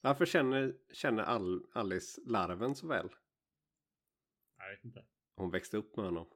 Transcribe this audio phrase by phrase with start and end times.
[0.00, 3.08] Varför känner, känner Al Alice larven så väl?
[4.58, 5.04] Jag vet inte.
[5.36, 6.26] Hon växte upp med honom.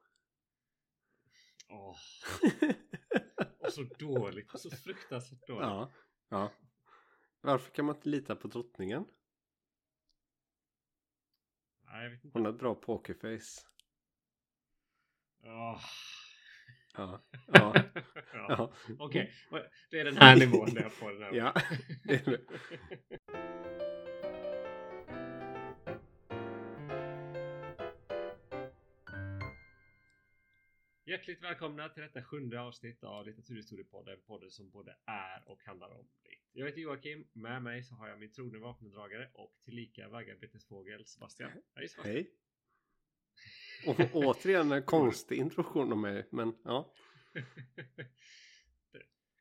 [1.68, 1.96] Åh,
[3.58, 4.60] och så dåligt.
[4.60, 5.62] Så fruktansvärt dåligt.
[5.62, 5.90] ja,
[6.28, 6.53] ja.
[7.40, 9.04] Varför kan man inte lita på drottningen?
[11.85, 12.38] Nej, jag vet inte.
[12.38, 13.67] Hon har ett bra pokerface.
[15.45, 15.81] Åh.
[16.95, 17.22] Ja,
[17.52, 17.74] ja,
[18.32, 18.72] ja.
[18.98, 19.32] Okej,
[19.90, 21.32] det är den här nivån där jag får den här.
[21.34, 21.54] Ja,
[31.10, 34.18] Hjärtligt välkomna till detta sjunde avsnitt av Litteraturhistoriepodden.
[34.27, 36.48] Podden som både är och handlar om ditt.
[36.52, 37.28] Jag heter Joakim.
[37.32, 41.51] Med mig så har jag min trogne vapendragare och tillika vagarbetesfågel Sebastian.
[41.74, 42.15] Hej Sebastian.
[42.15, 42.30] Hej.
[43.87, 46.95] Och återigen en konstig introduktion av mig, men ja.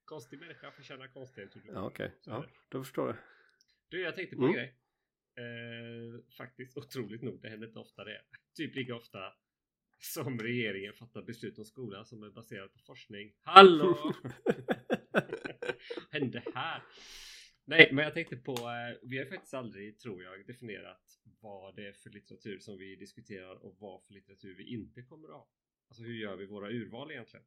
[0.06, 1.80] Konstig människa förtjänar konstiga introduktioner.
[1.80, 2.06] Ja, okej.
[2.06, 3.18] Är Ja, då förstår jag.
[3.90, 4.56] Du, jag tänkte på Mm.
[4.56, 4.76] en grej.
[5.36, 8.22] Eh, faktiskt otroligt nog, det händer inte ofta det.
[8.56, 9.34] Typ lika ofta
[10.00, 13.34] som regeringen fattar beslut om skolan som är baserat på forskning.
[13.42, 14.14] Hallå!
[16.12, 16.84] hände här?
[17.66, 21.02] Nej, men jag tänkte på, eh, vi har faktiskt aldrig, tror jag, definierat
[21.42, 25.28] vad det är för litteratur som vi diskuterar och vad för litteratur vi inte kommer
[25.28, 25.50] att ha.
[25.90, 27.46] Alltså hur gör vi våra urval egentligen?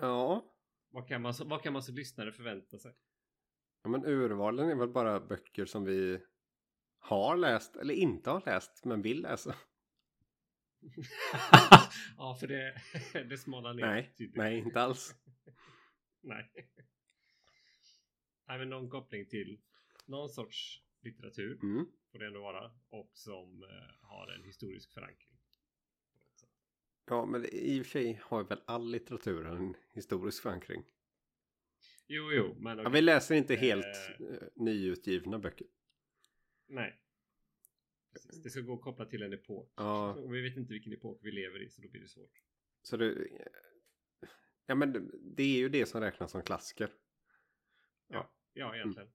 [0.00, 0.54] Ja,
[0.90, 2.92] Vad kan man, så- vad kan man som lyssnare förvänta sig?
[3.82, 6.20] ja, men urvalen är väl bara böcker som vi
[6.98, 9.54] har läst eller inte har läst men vill läsa.
[12.16, 12.82] ja, för det,
[13.28, 13.86] det smalnar ner.
[13.86, 14.36] Nej, tydligt.
[14.36, 15.14] nej, inte alls.
[16.22, 16.50] Nej.
[18.48, 19.60] Nej, men någon koppling till
[20.06, 21.86] någon sorts litteratur Mm.
[22.12, 25.28] får det ändå vara och som eh, har en historisk förankring.
[27.06, 30.84] Ja, men i och för sig har väl all litteratur en historisk förankring.
[32.06, 32.92] Jo, jo, men Ja, okej.
[32.92, 33.86] vi läser inte helt
[34.20, 34.26] Eh.
[34.26, 35.66] eh, nyutgivna böcker.
[36.68, 37.01] nej.
[38.12, 38.42] Precis.
[38.42, 39.72] Det ska gå att koppla till en epok.
[39.76, 40.14] Ja.
[40.14, 42.32] Och vi vet inte vilken epok vi lever i så då blir det svårt.
[42.82, 43.28] Så det,
[44.66, 46.90] ja, men det- är ju det som räknas som klassiker.
[48.08, 49.08] Ja, ja egentligen.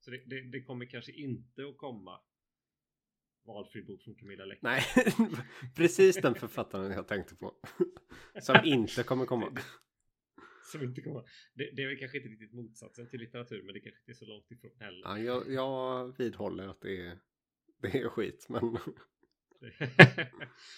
[0.00, 2.20] Så det, det, det kommer kanske inte att komma
[3.44, 4.80] valfri bok från Camilla Läckberg.
[4.96, 5.12] Nej,
[5.76, 7.54] precis den författaren jag tänkte på.
[8.42, 9.58] Som inte kommer komma.
[10.72, 11.22] Som inte kommer.
[11.54, 14.14] Det, det är väl kanske inte riktigt motsatsen till litteratur men det kanske inte är
[14.14, 15.00] så långt ifrån heller.
[15.04, 17.18] Ja, jag, jag vidhåller att det är,
[17.92, 18.62] det är skit, men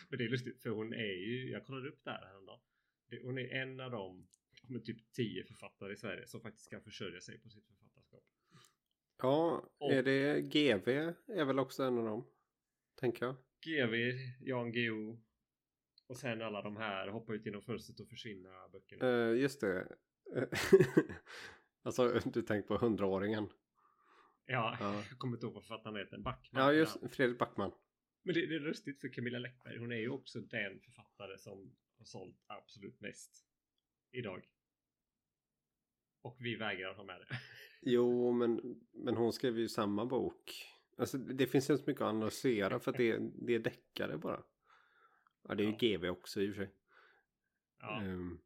[0.08, 2.60] men det är lustigt för hon är ju, jag kollade upp det här häromdagen.
[3.22, 4.28] Hon är en av de
[4.68, 8.24] med typ tio författare i Sverige som faktiskt kan försörja sig på sitt författarskap.
[9.22, 10.88] ja, Och- är det GV
[11.26, 12.26] är väl också en av dem,
[13.00, 13.34] tänker jag.
[13.66, 13.94] GV,
[14.40, 15.18] Jan Guillou
[16.06, 19.08] och sen alla de här hoppar ut genom fönstret och försvinna böckerna.
[19.30, 19.96] Eh, just det.
[20.36, 20.48] Eh,
[21.82, 23.48] alltså, du tänker på hundraåringen.
[24.50, 25.04] Ja, Ja.
[25.10, 26.18] jag kommer inte ihåg vad författaren heter.
[26.18, 26.62] Backman.
[26.62, 27.14] Ja, just.
[27.14, 27.72] Fredrik Backman.
[28.22, 29.78] Men det, det är lustigt för Camilla Läckberg.
[29.78, 33.46] Hon är ju också den författare som har sålt absolut mest
[34.12, 34.48] idag.
[36.22, 37.26] Och vi vägrar ha med det.
[37.82, 40.66] Jo, men, men hon skrev ju samma bok.
[40.96, 44.42] Alltså, det finns inte så mycket att analysera för att det, det är deckare bara.
[45.48, 45.96] Ja, det är ju Ja.
[45.98, 46.74] GV också i och för sig.
[47.80, 48.38] Ja, Ehm,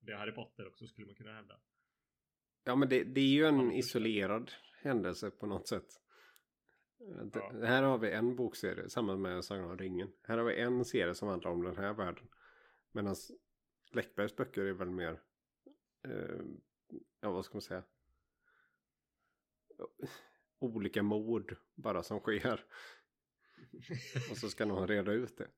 [0.00, 1.60] det är Harry Potter också skulle man kunna hävda.
[2.64, 4.52] Ja men det, det är ju en isolerad
[4.82, 5.86] händelse på något sätt.
[7.00, 7.52] Eh, Ja.
[7.66, 10.12] Här har vi en bokserie, samma med Sagan om ringen.
[10.22, 12.28] Här har vi en serie som handlar om den här världen.
[12.92, 13.16] Medan
[13.92, 15.20] Läckbergs böcker är väl mer,
[16.04, 16.40] eh,
[17.20, 17.84] ja vad ska man säga,
[20.58, 22.64] olika mord bara som sker.
[24.30, 25.48] Och så ska någon reda ut det.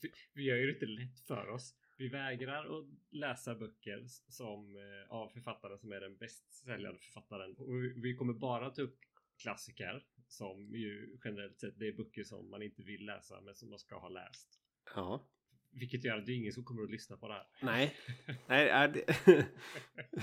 [0.34, 1.74] Vi- gör ju det inte lätt för oss.
[1.98, 7.56] Vi vägrar att läsa böcker som, eh, av författaren som är den bäst säljande författaren.
[7.56, 8.98] Och vi- kommer bara ta upp
[9.42, 13.70] klassiker som ju generellt sett det är böcker som man inte vill läsa men som
[13.70, 14.60] man ska ha läst.
[14.94, 15.28] Ja.
[15.70, 17.46] Vilket gör att det är ingen som kommer att lyssna på det här.
[17.62, 17.96] Nej.
[18.48, 19.46] Nej, det...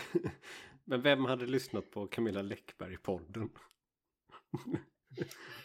[0.83, 3.49] Men vem hade lyssnat på Camilla Läckberg-podden?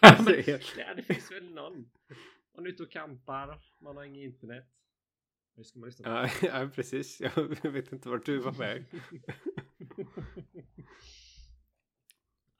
[0.02, 1.90] Men, Det är- ja, det finns väl någon.
[2.54, 4.66] Man är ute och campar, man har inget internet.
[5.54, 6.10] Nu ska man lyssna på.
[6.10, 6.30] Ja,
[6.62, 7.20] ja, precis.
[7.20, 7.36] Jag
[7.72, 8.84] vet inte vart du var väg.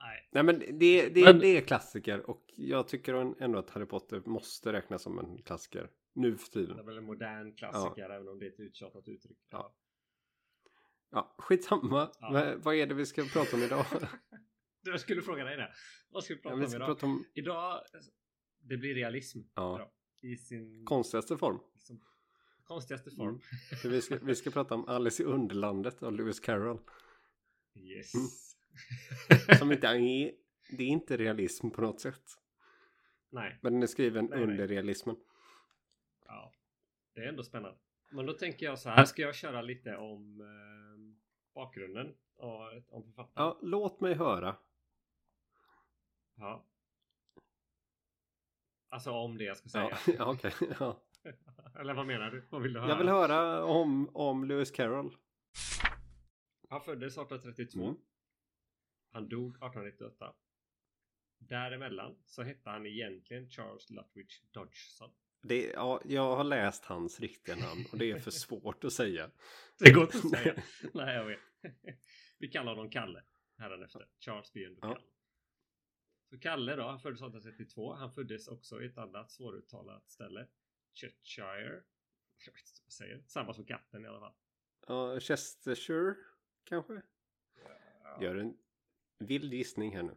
[0.01, 3.87] Nej, Nej, men det, det, Men- det är klassiker och jag tycker ändå att Harry
[3.87, 6.87] Potter måste räknas som en klassiker nu för det är tiden.
[6.87, 9.39] väl en modern klassiker även om det är ett uttjatat uttryck.
[9.51, 9.75] Ja.
[11.11, 12.11] Ja, skitsamma.
[12.21, 12.31] Ja.
[12.33, 13.85] Vad, vad är det vi ska prata om idag?
[14.83, 15.73] Du, Jag skulle fråga dig det.
[16.11, 16.87] Vad ska vi Ja, prata vi om ska idag?
[16.89, 17.81] prata om Idag,
[18.61, 19.39] det blir realism.
[19.55, 19.77] Ja.
[19.77, 19.91] idag.
[20.23, 21.59] I sin konstigaste form.
[21.75, 22.01] liksom,
[22.71, 23.29] konstigaste form.
[23.29, 23.41] Mm.
[23.85, 26.81] Vi, ska, vi ska prata om Alice i Underlandet av Lewis Carroll.
[27.75, 28.15] Yes.
[28.15, 29.59] Mm.
[29.59, 30.33] Som inte är,
[30.77, 32.23] det är inte realism på något sätt.
[33.31, 33.59] Nej.
[33.63, 34.49] Men den är skriven Nej, nej.
[34.49, 35.17] under realismen.
[36.27, 36.53] Ja.
[37.15, 37.79] Det är ändå spännande.
[38.11, 39.05] Men då tänker jag så här.
[39.05, 41.17] Ska jag köra lite om eh,
[41.55, 43.49] bakgrunden och, om författaren?
[43.49, 44.57] Ja, låt mig höra.
[46.35, 46.67] Ja.
[48.89, 49.99] Alltså om det jag ska säga.
[50.07, 50.53] Ja, ja okej.
[50.81, 51.03] Ja.
[51.81, 52.47] Eller vad menar du?
[52.51, 52.91] Vad vill du höra?
[52.91, 55.17] Jag vill höra om, om Lewis Carroll.
[56.69, 57.85] Han föddes 1832.
[57.85, 57.97] Mm.
[59.13, 60.35] Han dog 1898.
[61.39, 65.11] Däremellan så hette han egentligen Charles Lutwidge Dodgson.
[65.43, 69.31] Det, ja, jag har läst hans riktiga namn och det är för svårt att säga.
[69.79, 70.63] Det går inte att säga.
[70.95, 71.39] Nej, jag vet.
[72.39, 73.23] Vi kallar honom Kalle
[73.59, 74.09] hädanefter.
[74.21, 74.61] Charles B.
[74.61, 74.89] Ja.
[74.89, 75.07] Kalle.
[76.31, 77.95] Så Kalle då, han föddes 1832.
[77.95, 80.47] Han föddes också i ett annat svåruttalat ställe.
[80.95, 81.83] Cheshire.
[82.47, 83.23] Jag vet inte vad jag säger.
[83.27, 84.35] Samma som katten i alla fall.
[84.87, 86.15] Ja, Chestershire
[86.65, 87.03] kanske?
[88.21, 88.57] Gör en
[89.19, 90.17] vild gissning här nu.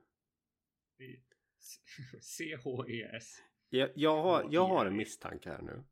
[2.22, 3.38] C-H-E-S.
[3.70, 4.98] Jag, jag, har, jag har en Ja.
[4.98, 5.84] misstanke här nu.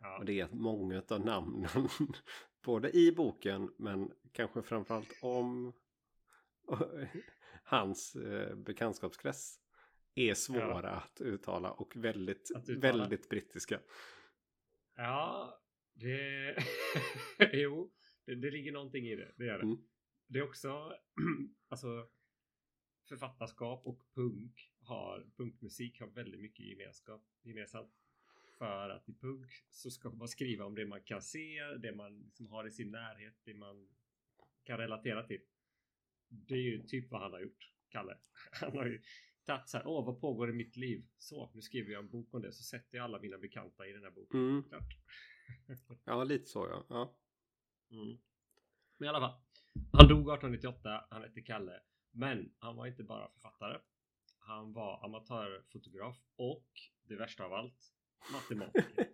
[0.00, 0.18] Ja.
[0.18, 1.88] Och det är att många av namnen,
[2.62, 5.72] både i boken men kanske framförallt om
[7.64, 9.60] hans eh, bekantskapskrets
[10.14, 12.78] är svåra att uttala och väldigt, uttala.
[12.78, 13.80] väldigt brittiska.
[14.96, 15.60] Ja,
[15.94, 16.56] det...
[17.52, 17.92] jo,
[18.24, 19.32] det, det ligger någonting i det.
[19.36, 19.64] Det gör det.
[19.64, 19.78] Mm.
[20.26, 20.96] Det är också,
[21.68, 22.08] alltså,
[23.08, 27.92] författarskap och punk har, punkmusik har väldigt mycket gemenskap, gemensamt.
[28.58, 32.18] För att i punk så ska man skriva om det man kan se, det man
[32.18, 33.88] liksom har i sin närhet, det man
[34.64, 35.40] kan relatera till.
[36.28, 38.18] Det är ju typ vad han har gjort, Kalle.
[38.52, 39.02] Han har ju
[39.46, 41.06] tagit så här, åh vad pågår i mitt liv?
[41.18, 43.92] Så, nu skriver jag en bok om det, så sätter jag alla mina bekanta i
[43.92, 44.40] den här boken.
[44.40, 44.62] Mm.
[44.68, 44.96] Klart.
[46.04, 46.86] Ja, lite så ja.
[46.88, 47.16] ja.
[47.90, 48.18] Mm.
[48.98, 49.40] Men i alla fall.
[49.92, 51.04] Han dog 1898.
[51.10, 51.80] Han hette Kalle.
[52.10, 53.78] Men han var inte bara författare.
[54.38, 56.68] Han var amatörfotograf och
[57.02, 57.92] det värsta av allt
[58.32, 59.08] matematiker.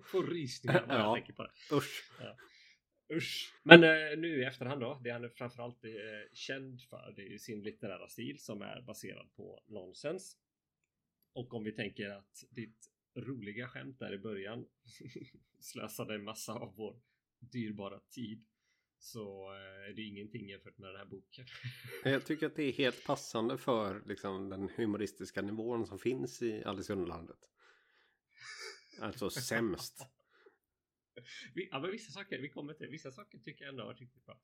[0.02, 1.14] Får rysningar bara jag Ja.
[1.14, 1.52] tänker på det.
[1.76, 2.10] Usch.
[3.12, 3.54] Usch.
[3.62, 5.00] Men eh, nu i efterhand då.
[5.04, 5.90] Det han är framförallt eh,
[6.32, 10.36] känd för det är ju sin litterära stil som är baserad på nonsens.
[11.32, 14.66] Och om vi tänker att ditt roliga skämt där i början
[15.60, 17.00] slösade en massa av vår
[17.38, 18.46] dyrbara tid.
[18.98, 21.46] Så eh, är det ingenting jämfört med den här boken.
[22.04, 26.64] Jag tycker att det är helt passande för liksom, den humoristiska nivån som finns i
[26.64, 27.50] Alice i Underlandet.
[29.00, 30.06] Alltså sämst.
[31.54, 34.24] Vi- ja, men vissa saker, vi kommer till vissa saker tycker jag ändå var riktigt
[34.26, 34.40] bra.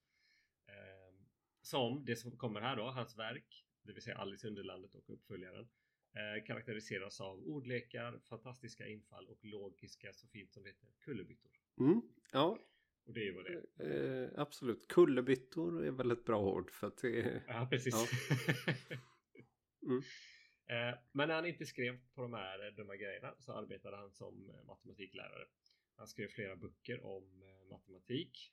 [0.68, 1.26] Ehm,
[1.62, 5.10] som det som kommer här då, hans verk, det vill säga Alice i Underlandet och
[5.10, 5.68] uppföljaren,
[6.14, 11.52] eh, karaktäriseras av ordlekar, fantastiska infall och logiska, så fint som det heter, kullerbyttor.
[11.80, 12.02] Mm.
[12.32, 12.58] Ja,
[13.06, 14.22] Och det är vad det är.
[14.24, 14.88] eh, absolut.
[14.88, 17.44] Kullerbyttor är väl ett bra ord för att det är...
[17.48, 17.94] Ja, precis.
[19.86, 20.02] Mm.
[20.68, 24.12] Eh, Men när han inte skrev på de här eh, dumma grejerna så arbetade han
[24.12, 25.46] som eh, matematiklärare.
[25.96, 28.52] Han skrev flera böcker om eh, matematik.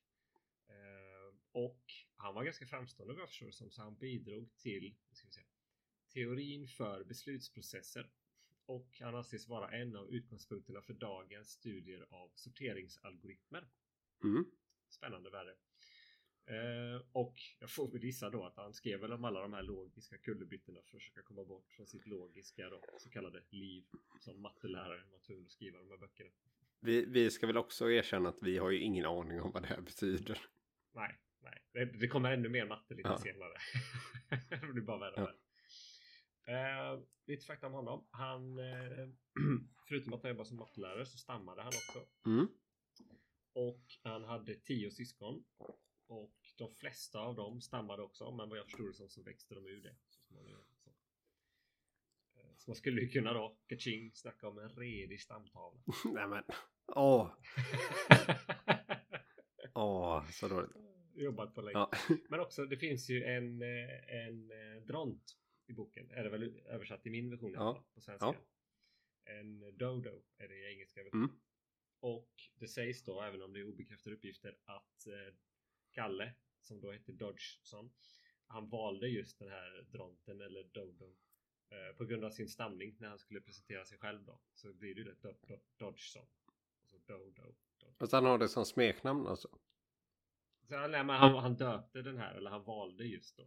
[0.67, 1.83] Eh, Och
[2.15, 5.45] han var ganska framstående vad jag förstår som, så han bidrog till ska vi säga,
[6.13, 8.11] teorin för beslutsprocesser.
[8.65, 13.67] Och han anses vara en av utgångspunkterna för dagens studier av sorteringsalgoritmer.
[14.23, 14.45] Mm.
[14.89, 15.55] Spännande värde.
[16.45, 19.63] Eh, och jag får väl gissa då att han skrev väl om alla de här
[19.63, 23.85] logiska kullerbyttorna för att försöka komma bort från sitt logiska då, så kallade liv
[24.19, 26.31] som mattelärare var tvungen att skriva de här böckerna.
[26.83, 29.67] Vi, vi ska väl också erkänna att vi har ju ingen aning om vad det
[29.67, 30.41] här betyder.
[30.93, 33.17] Nej, nej, det, det kommer ännu mer matte lite Ja.
[33.17, 33.53] senare.
[34.67, 35.33] det blir bara värre och Ja.
[36.45, 36.93] värre.
[36.95, 38.07] Eh, lite fakta om honom.
[38.11, 39.07] Han, eh,
[39.87, 42.05] förutom att han jobbade som mattelärare så stammade han också.
[42.25, 42.47] Mm.
[43.53, 45.43] Och han hade tio syskon.
[46.07, 48.31] Och de flesta av dem stammade också.
[48.31, 49.95] Men vad jag förstod det som så växte de ur det.
[50.09, 50.19] Så.
[50.83, 50.89] Så.
[52.39, 55.81] Eh, så man skulle ju kunna då, kaching, snacka om en redig stamtavla.
[56.13, 56.43] Nej men.
[56.87, 57.33] Åh,
[59.73, 60.71] åh, så dåligt.
[61.13, 61.79] Jobbat på länge.
[61.79, 61.91] Ja.
[62.29, 65.37] Men också, det finns ju en, eh, en eh, dront
[65.67, 66.11] i boken.
[66.11, 67.85] Är det väl översatt i min version Ja.
[67.93, 68.25] på svenska.
[68.25, 68.35] Ja.
[69.25, 71.01] En dodo är det i engelska.
[71.01, 71.29] Mm.
[71.99, 75.33] Och det sägs då, även om det är obekräftade uppgifter, att eh,
[75.91, 77.91] Kalle, som då heter Dodgson,
[78.47, 81.15] han valde just den här dronten eller dodo
[81.69, 84.39] eh, på grund av sin stamning när han skulle presentera sig själv då.
[84.53, 85.15] Så blir det ju det
[87.07, 87.95] do, do, dodo.
[87.99, 89.47] Och sen har det som smeknamn alltså.
[90.67, 93.43] Så han, nej, men han, han döpte den här, eller han valde just då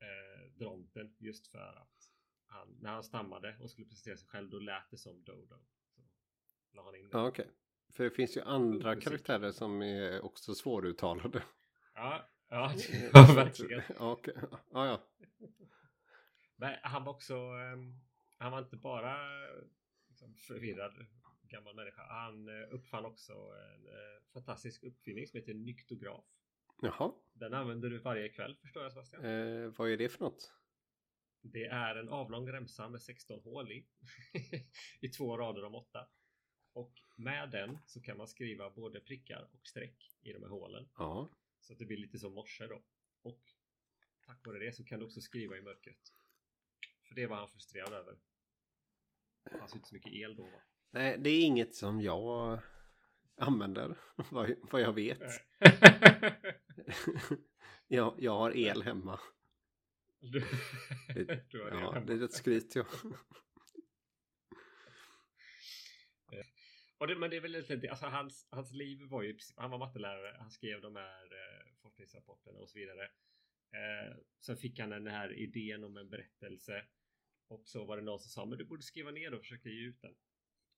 [0.00, 2.12] eh, dronten just för att
[2.46, 5.56] han, när han stammade och skulle presentera sig själv då lät det som Dodo.
[6.70, 7.18] Så la han in det.
[7.18, 7.50] Ja, okej.
[7.92, 9.04] För det finns ju andra Musik.
[9.04, 11.42] karaktärer som är också svåruttalade.
[11.94, 12.72] Ja, Ja,
[13.12, 13.82] verkligen.
[13.98, 14.34] Ja, okej.
[14.72, 15.00] ja, ja.
[16.56, 18.00] Men han var också, ehm,
[18.38, 19.16] han var inte bara
[20.08, 21.06] liksom, förvirrad
[21.56, 22.02] gammal människa.
[22.08, 26.24] Han eh, uppfann också en eh, fantastisk uppfinning som heter nyktograf.
[26.82, 27.12] Jaha.
[27.32, 29.24] Den använder du varje kväll förstår jag Sebastian.
[29.24, 30.52] Eh, vad är det för något?
[31.42, 33.86] Det är en avlång remsa med 16 hål i.
[35.00, 36.08] I två rader om åtta.
[36.72, 40.88] Och med den så kan man skriva både prickar och streck i de här hålen.
[40.96, 41.30] Ja.
[41.60, 42.82] Så att det blir lite som morse då.
[43.22, 43.40] Och
[44.26, 46.12] tack vare det så kan du också skriva i mörkret.
[47.08, 48.18] För det var han frustrerad över.
[49.44, 50.62] Det fanns inte så mycket el då va?
[50.90, 52.60] Nej, det är inget som jag
[53.36, 53.96] använder,
[54.70, 55.22] vad, jag vet.
[57.86, 59.20] jag, jag har el hemma.
[60.20, 60.40] du,
[61.50, 62.00] du har Ja, hemma.
[62.06, 62.86] det är ett skryt jag.
[66.98, 69.78] Och det, men det är väl lite, alltså hans, hans liv var ju, han var
[69.78, 73.04] mattelärare, han skrev de här eh, forskningsrapporterna och så vidare.
[73.72, 76.84] Eh, sen fick han den här idén om en berättelse.
[77.48, 79.80] Och så var det någon som sa, men du borde skriva ner och försöka ge
[79.86, 80.14] ut den.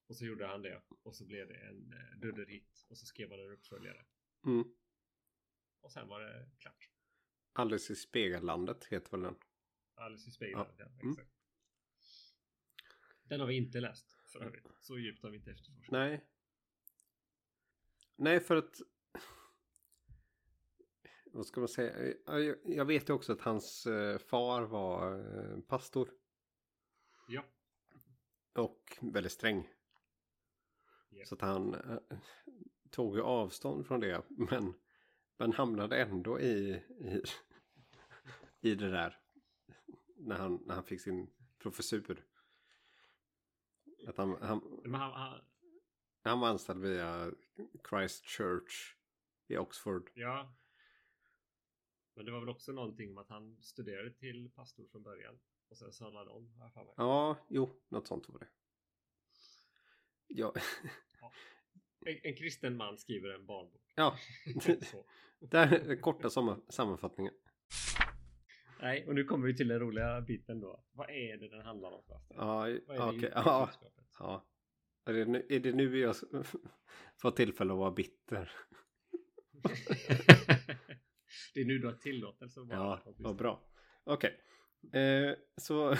[0.09, 0.83] Och så gjorde han det.
[1.03, 2.87] Och så blev det en eh, dunderhit.
[2.89, 4.07] Och så skrev han en uppföljare.
[4.47, 4.65] Mm.
[5.81, 6.91] Och sen var det klart.
[7.53, 9.37] Alldeles i spegellandet heter väl den.
[9.95, 10.67] Alice i spegeln.
[10.79, 10.85] Ja.
[10.85, 11.11] Mm.
[11.11, 11.33] exakt.
[13.23, 14.67] Den har vi inte läst för övrigt.
[14.81, 15.93] Så djupt har vi inte efterforskat.
[15.93, 16.25] Nej.
[18.17, 18.81] Nej, för att...
[21.25, 22.15] Vad ska man säga?
[22.27, 26.11] Ja, Jag jag vet ju också att hans eh, far var eh, pastor.
[27.29, 27.45] Ja.
[28.53, 29.69] Och väldigt sträng.
[31.25, 32.19] Så att han eh,
[32.91, 34.23] tog ju avstånd från det.
[34.29, 34.75] Men,
[35.37, 37.23] men hamnade ändå i, i,
[38.61, 39.21] i det där.
[40.17, 42.25] När han, när han fick sin professur.
[44.07, 45.41] Att han, han, han, han,
[46.23, 47.33] han var anställd via
[47.91, 48.97] Christ Church
[49.47, 50.11] i Oxford.
[50.15, 50.55] Ja.
[52.15, 55.39] Men det var väl också någonting om att han studerade till pastor från början.
[55.69, 56.95] Och sen sadlade om, har jag.
[56.97, 58.49] Ja, jo, något sånt var det.
[60.29, 60.55] Ja,
[62.07, 63.83] En, en kristen man skriver en barnbok.
[63.95, 64.17] ja.
[65.41, 67.35] Där är korta samma, sammanfattningen.
[68.81, 70.85] Nej, och nu kommer vi till den roliga biten då.
[70.93, 72.39] Vad är det den handlar om Sebastian?
[72.47, 73.15] Ja, det okej.
[73.21, 73.71] djupa Ja,
[74.19, 74.47] ja.
[75.07, 76.17] Är det, nu, är det nu jag
[77.23, 78.51] får tillfälle att vara bitter?
[81.55, 83.71] det är nu du har tillåtelse att vara Ja, vad bra.
[84.05, 84.41] Okej.
[84.93, 85.99] Eh, så eh,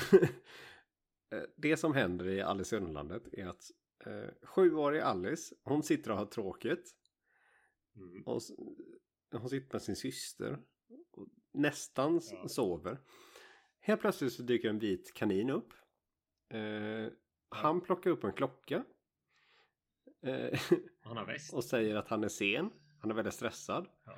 [1.57, 3.63] det som händer i Alice i Underlandet är att
[4.07, 6.95] eh, sjuåriga Alice, hon sitter och har tråkigt.
[7.97, 8.23] Mm.
[8.23, 8.41] Och
[9.33, 10.59] hon sitter med sin syster.
[11.11, 12.49] Och nästan Ja.
[12.49, 12.99] sover.
[13.81, 15.73] Helt plötsligt så dyker en vit kanin upp.
[16.51, 17.13] Eh,
[17.51, 18.85] Han plockar upp en klocka.
[20.23, 20.61] Eh,
[21.01, 21.55] Han har väst.
[21.55, 22.71] och säger att han är sen.
[23.01, 23.89] Han är väldigt stressad.
[24.05, 24.13] Ja.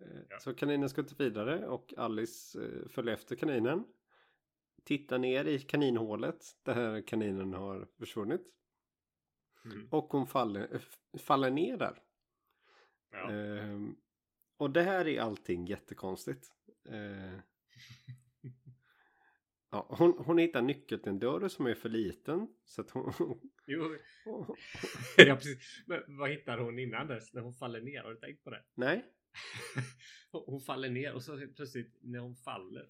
[0.00, 0.38] Eh.
[0.40, 3.84] Så kaninen ska inte vidare och Alice eh, följer efter kaninen.
[4.84, 8.54] Tittar ner i kaninhålet där kaninen har försvunnit.
[9.64, 9.88] Mm.
[9.90, 10.80] Och hon faller, eh,
[11.18, 12.02] faller ner där.
[13.10, 13.30] Ja.
[13.32, 13.96] Ehm,
[14.56, 16.46] och det här är allting jättekonstigt.
[16.88, 17.38] Eh,
[19.70, 22.48] ja, hon, hon hittar nyckeln till en dörr som är för liten.
[22.64, 23.12] Så att hon...
[23.66, 23.96] Jo,
[25.16, 25.82] ja, precis.
[25.86, 28.02] Men vad hittar hon innan dess när hon faller ner?
[28.02, 28.64] Har du tänkt på det?
[28.74, 29.04] nej,
[30.30, 32.88] Hon faller ner och så plötsligt när hon faller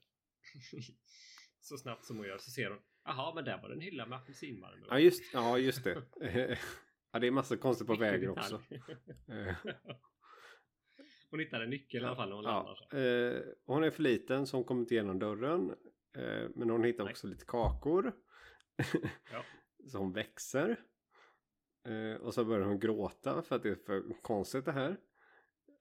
[1.60, 4.06] så snabbt som hon gör så ser hon Jaha, men där var det en hylla
[4.06, 4.86] med apelsinmarmelad.
[4.90, 6.02] ja just, ja, just det.
[7.12, 8.28] ja, det är massa konstigt på detalj.
[8.28, 8.62] också.
[11.30, 12.76] Hon hittar en nyckel i alla fall när hon landar.
[12.80, 12.96] Ja, Så.
[12.96, 15.70] eh, hon är för liten så hon kommer inte igenom dörren.
[16.16, 17.10] Eh, men hon hittar Nej.
[17.10, 18.12] också lite kakor.
[19.32, 19.44] Ja.
[19.86, 20.80] Så hon växer.
[21.88, 24.96] Eh, och så börjar hon gråta för att det är för konstigt det här.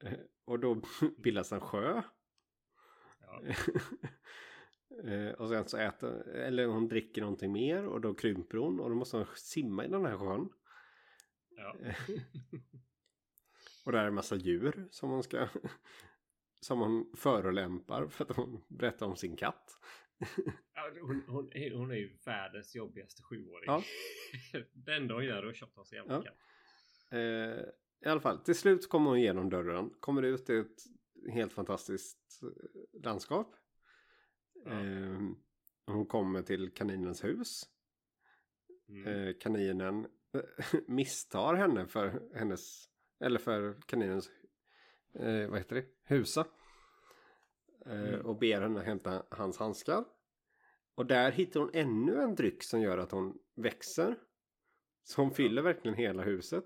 [0.03, 0.13] Eh,
[0.45, 0.81] och då
[1.17, 2.01] bildas en sjö.
[3.19, 3.41] Ja.
[5.03, 8.89] Eh, och sen så äter, eller hon dricker någonting mer och då krymper hon och
[8.89, 10.49] då måste hon simma i den här sjön.
[11.49, 11.75] Ja.
[13.85, 15.47] Och där är en massa djur som hon ska
[16.61, 19.71] som hon förolämpar för att hon berättar om sin katt.
[20.73, 23.63] Ja, hon, hon, är- hon är ju världens jobbigaste sjuåring.
[23.67, 23.83] Ja.
[24.73, 26.21] det enda hon gör är att tjata om sin jävla Ja.
[26.21, 26.37] katt.
[27.11, 27.65] Eh,
[28.05, 29.89] I alla fall, till slut kommer hon igenom dörren.
[29.99, 30.83] Kommer ut i ett
[31.33, 33.55] helt fantastiskt eh, landskap.
[34.65, 35.19] Eh,
[35.85, 37.63] hon kommer till kaninens hus.
[38.89, 39.07] Mm.
[39.07, 40.07] Eh, kaninen
[40.87, 44.31] misstar henne för hennes, eller för kaninens,
[45.13, 46.41] eh, vad heter det, husa.
[47.85, 48.25] Eh, Mm.
[48.25, 50.05] Och ber henne hämta hans handskar.
[50.95, 54.15] Och där hittar hon ännu en dryck som gör att hon växer.
[55.03, 56.65] Så hon fyller verkligen hela huset.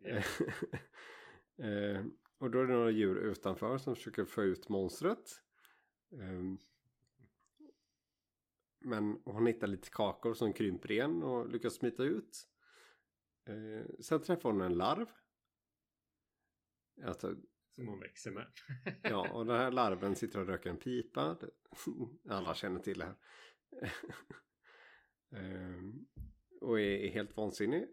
[1.62, 2.04] Eh,
[2.38, 5.42] och då är det några djur utanför som försöker få ut monstret.
[6.12, 6.58] Ehm,
[8.88, 12.48] men hon hittar lite kakor som krymper igen och lyckas smita ut.
[13.48, 15.06] Eh, sen träffar hon en larv.
[17.04, 17.36] Alltså,
[17.74, 18.46] Som hon växer med.
[19.02, 21.36] ja, och den här larven sitter och röker en pipa.
[22.28, 23.16] Alla känner till det här.
[25.30, 26.06] Ehm,
[26.60, 27.88] och är helt vansinnig.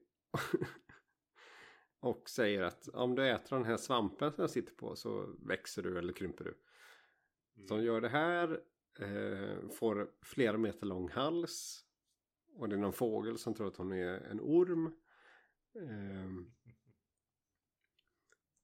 [2.00, 5.84] och säger att om du äter den här svampen som jag sitter på så växer
[5.84, 6.58] du eller krymper du.
[7.56, 7.68] Mm.
[7.68, 8.62] Som gör det här
[9.00, 11.86] eh, får flera meter lång hals.
[12.58, 14.96] Och det är någon fågel som tror att hon är en orm.
[15.80, 16.52] Ehm,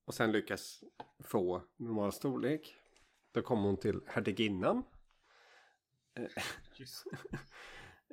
[0.06, 0.84] och sen lyckas
[1.20, 2.76] få normal storlek.
[3.32, 4.84] Då kommer hon till hertiginnan.
[6.76, 7.06] Just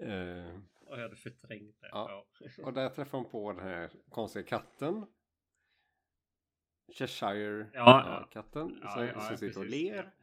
[0.03, 1.89] Eh, Och jag hade förträngt det.
[1.89, 2.27] Ja.
[2.63, 5.07] Och där träffar hon på den här konstiga katten.
[6.93, 9.83] Cheshire Ja, katten Ja, som, ja, som sitter och precis.
[9.83, 10.15] ler.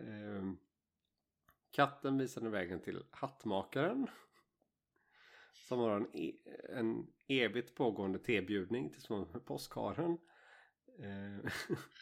[0.00, 0.56] Ehm,
[1.80, 4.06] katten visar den vägen till hattmakaren.
[5.52, 6.36] Som har en, e-
[6.68, 10.18] en evigt pågående tebjudning till som påskharen.
[10.98, 11.46] Ehm,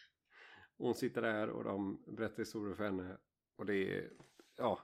[0.79, 3.17] hon sitter där och de berättar historier för henne.
[3.57, 4.11] Och det är
[4.57, 4.81] ja,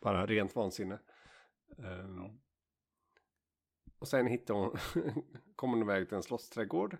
[0.00, 0.98] bara rent vansinne.
[1.78, 2.40] Ehm,
[3.98, 4.76] Och sen hittar hon,
[5.56, 6.96] kommer hon iväg till en slottsträdgård.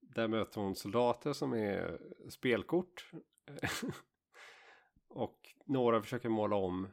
[0.00, 3.10] Där möter hon soldater som är spelkort.
[5.16, 6.88] och några försöker måla om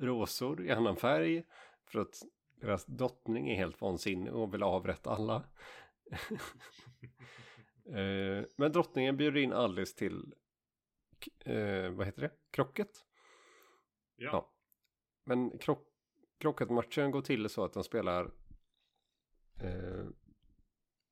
[0.00, 1.44] rosor i annan färg.
[1.86, 2.22] För att
[2.60, 5.44] deras drottning är helt vansinnig och vill avrätta alla.
[7.86, 10.34] Eh, Men drottningen bjuder in Alice till,
[11.44, 12.90] eh, vad heter det, krocket.
[14.16, 14.30] Ja.
[14.32, 14.52] Ja.
[15.24, 15.88] Men krock,
[16.38, 18.24] krocketmatchen går till så att de spelar
[19.62, 20.06] eh,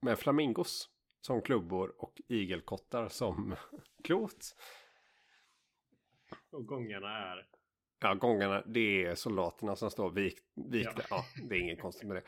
[0.03, 0.91] med flamingos
[1.21, 3.55] som klubbor och igelkottar som
[4.05, 4.57] klot.
[6.53, 7.47] Och gångarna är...
[8.01, 11.03] Ja, gångarna, det är soldaterna som står vikt, vikta.
[11.11, 11.25] Ja.
[11.49, 12.25] det är inget konstigt med det.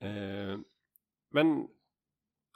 [0.06, 0.58] eh,
[1.30, 1.68] men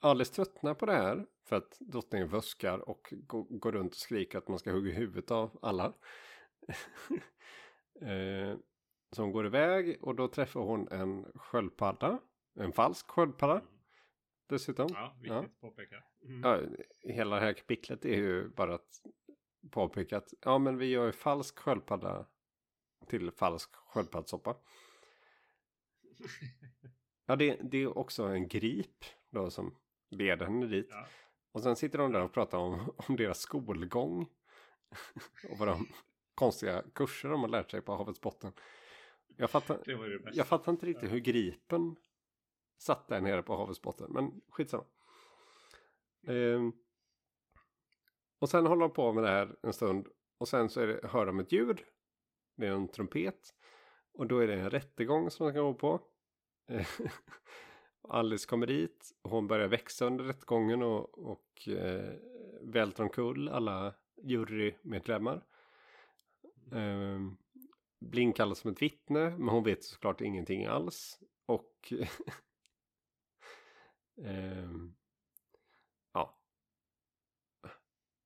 [0.02, 4.38] Alice tröttnar på det här för att drottningen vöskar och går, går runt och skriker
[4.38, 5.84] att man ska hugga huvudet av alla.
[8.00, 8.58] eh,
[9.12, 12.18] så hon går iväg och då träffar hon en sköldpadda.
[12.54, 13.62] En falsk sköldpadda
[14.50, 14.88] dessutom.
[14.92, 15.38] Ja, viktigt Ja.
[15.44, 16.02] att påpeka.
[16.24, 16.40] Mm.
[16.42, 16.60] Ja,
[17.12, 19.02] hela det här kapitlet är ju bara att
[19.70, 22.26] påpeka att ja men vi gör ju falsk sköldpadda
[23.06, 24.56] till falsk sköldpaddssoppa.
[27.26, 29.76] Ja det, det är också en grip då som
[30.08, 30.86] leder henne dit.
[30.90, 31.06] Ja.
[31.52, 34.22] Och sen sitter de där och pratar om, om deras skolgång.
[35.50, 35.88] och vad de
[36.34, 38.52] konstiga kurser de har lärt sig på havets botten.
[39.36, 39.78] Jag fattar,
[40.32, 41.96] jag fattar inte riktigt hur gripen
[42.80, 44.12] satt där nere på havets botten.
[44.12, 44.84] Men skitsamma.
[46.26, 46.60] Eh,
[48.38, 50.08] och sen håller de på med det här en stund.
[50.38, 51.82] Och sen så är det, hör de ett ljud.
[52.56, 53.54] Det är en trumpet.
[54.12, 56.00] Och då är det en rättegång som de ska gå på.
[56.68, 56.86] Eh,
[58.02, 59.12] Alice kommer dit.
[59.22, 60.82] Och hon börjar växa under rättegången.
[60.82, 62.14] Och, och eh,
[62.62, 65.44] välter omkull alla jurymedlemmar.
[66.72, 67.20] Eh,
[68.00, 69.30] Blink kallas som ett vittne.
[69.30, 71.20] Men hon vet såklart ingenting alls.
[71.46, 71.92] Och
[74.24, 74.94] ehm,
[76.12, 76.38] ja.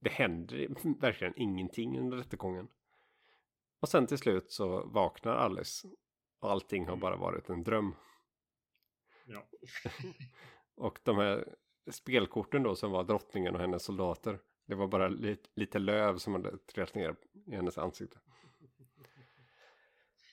[0.00, 0.68] Det händer
[1.00, 2.68] verkligen ingenting under rättegången.
[3.80, 5.88] Och sen till slut så vaknar Alice.
[6.38, 7.94] Och allting har bara varit en dröm.
[9.26, 9.48] Ja.
[10.74, 11.56] Och de här
[11.90, 14.38] spelkorten då som var drottningen och hennes soldater.
[14.66, 18.18] Det var bara lite, lite löv som hade trillat ner i hennes ansikte.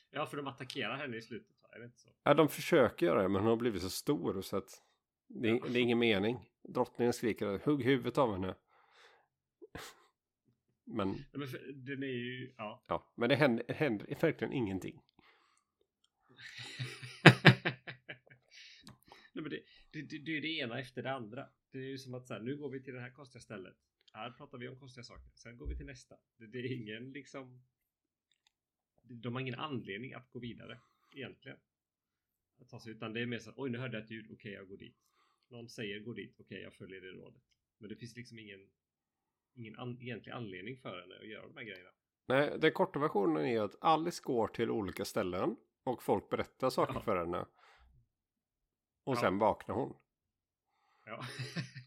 [0.10, 1.56] ja, för de attackerar henne i slutet.
[1.70, 2.10] Är det inte så?
[2.24, 4.84] Ja, de försöker göra det men hon har blivit så stor så att
[5.34, 6.50] det, är- det är ingen mening.
[6.64, 8.56] Drottningen skriker hugg huvudet av henne.
[10.86, 11.48] Men, Ja, men
[11.86, 12.54] den är ju...
[12.58, 12.84] Ja.
[12.88, 15.02] ja, men det händer, händer verkligen ingenting.
[19.34, 19.60] Nej, men det,
[19.92, 21.50] det, det, det är det ena efter det andra.
[21.72, 23.76] Det är ju som att så här, nu går vi till det här konstiga stället.
[24.14, 25.30] Här pratar vi om konstiga saker.
[25.36, 26.16] Sen går vi till nästa.
[26.38, 27.64] Det, det är ingen liksom...
[29.04, 30.80] De har ingen anledning att gå vidare
[31.12, 31.58] egentligen.
[32.60, 34.32] Att ta sig, utan det är mer så att oj nu hörde jag ett ljud,
[34.32, 34.98] okej jag går dit.
[35.52, 37.42] Någon säger gå dit, okej jag följer det rådet.
[37.78, 38.70] Men det finns liksom ingen,
[39.54, 41.90] ingen an, egentlig anledning för henne att göra de här grejerna.
[42.28, 46.94] Nej, den korta versionen är att Alice går till olika ställen och folk berättar saker
[46.94, 47.02] Ja.
[47.02, 47.46] för henne.
[49.04, 49.20] Och Ja.
[49.22, 49.98] sen vaknar hon.
[51.06, 51.22] Ja.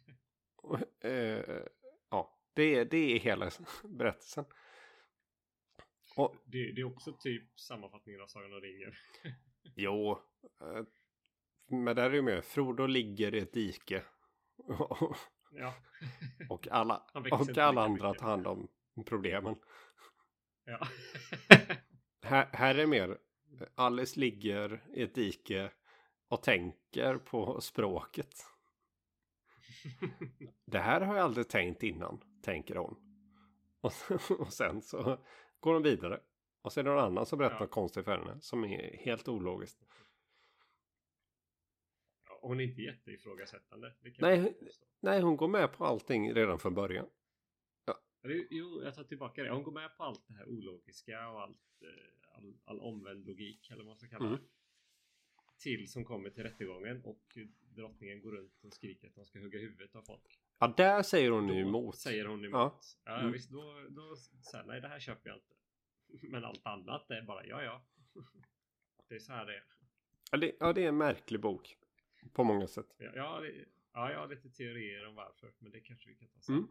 [0.57, 1.66] Och, eh,
[2.11, 3.50] ja, det är, det är hela
[3.85, 4.44] berättelsen.
[6.16, 8.92] Och det, det är också typ sammanfattningen av Sagan om ringen.
[9.77, 10.11] jo,
[10.61, 10.83] eh,
[11.66, 12.44] men där är ju med.
[12.44, 14.03] Frodo ligger i ett dike
[15.57, 15.74] Ja.
[16.48, 18.68] och alla, och alla andra tar hand om
[19.07, 19.57] problemen.
[20.64, 20.88] ja.
[22.22, 23.18] Här, här är mer
[23.74, 25.70] Alice ligger i ett dike
[26.29, 28.35] och tänker på språket.
[30.66, 32.96] Det här har jag aldrig tänkt innan, tänker hon.
[33.81, 33.92] Och,
[34.40, 35.18] och sen så
[35.61, 36.20] går hon vidare.
[36.62, 37.61] Och så är det någon annan som berättar Ja.
[37.61, 39.84] något konstigt för henne som är helt ologiskt.
[42.48, 43.94] Hon är inte jätteifrågasättande.
[44.18, 44.59] Nej.
[45.00, 47.07] Nej, hon går med på allting redan från början.
[48.24, 49.50] Eller, Jo, jag tar tillbaka det.
[49.50, 53.70] Hon går med på allt det här ologiska och allt, eh, all, all omvänd logik
[53.70, 54.35] eller vad man ska kalla det.
[54.37, 54.44] Mm.
[55.59, 59.59] Tills hon kommer till rättegången och drottningen går runt och skriker att de ska hugga
[59.59, 60.40] huvudet av folk.
[60.59, 61.98] Ja, där säger hon ju emot.
[61.98, 62.52] säger hon emot.
[62.52, 62.80] Ja.
[63.04, 63.33] Ja, Mm.
[63.33, 64.16] visst, då, då
[64.52, 65.54] här, nej det här köper jag inte.
[66.33, 67.87] Men allt annat är bara ja, ja.
[69.09, 69.64] Det är så här det är.
[70.30, 71.76] Ja det, ja, det är en märklig bok.
[72.33, 72.87] På många sätt.
[72.99, 76.29] Ja, ja, det, ja, jag har lite teorier om varför, men det kanske vi kan
[76.29, 76.55] ta sen.
[76.55, 76.69] Mm.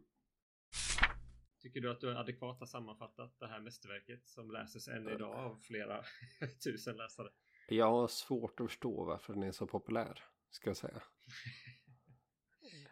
[1.60, 5.56] Tycker du att du adekvat har sammanfattat det här mästerverket som läses än idag av
[5.60, 6.04] flera
[6.64, 7.30] tusen läsare?
[7.70, 10.24] Jag har svårt att förstå varför den är så populär.
[10.50, 11.04] Ska jag säga.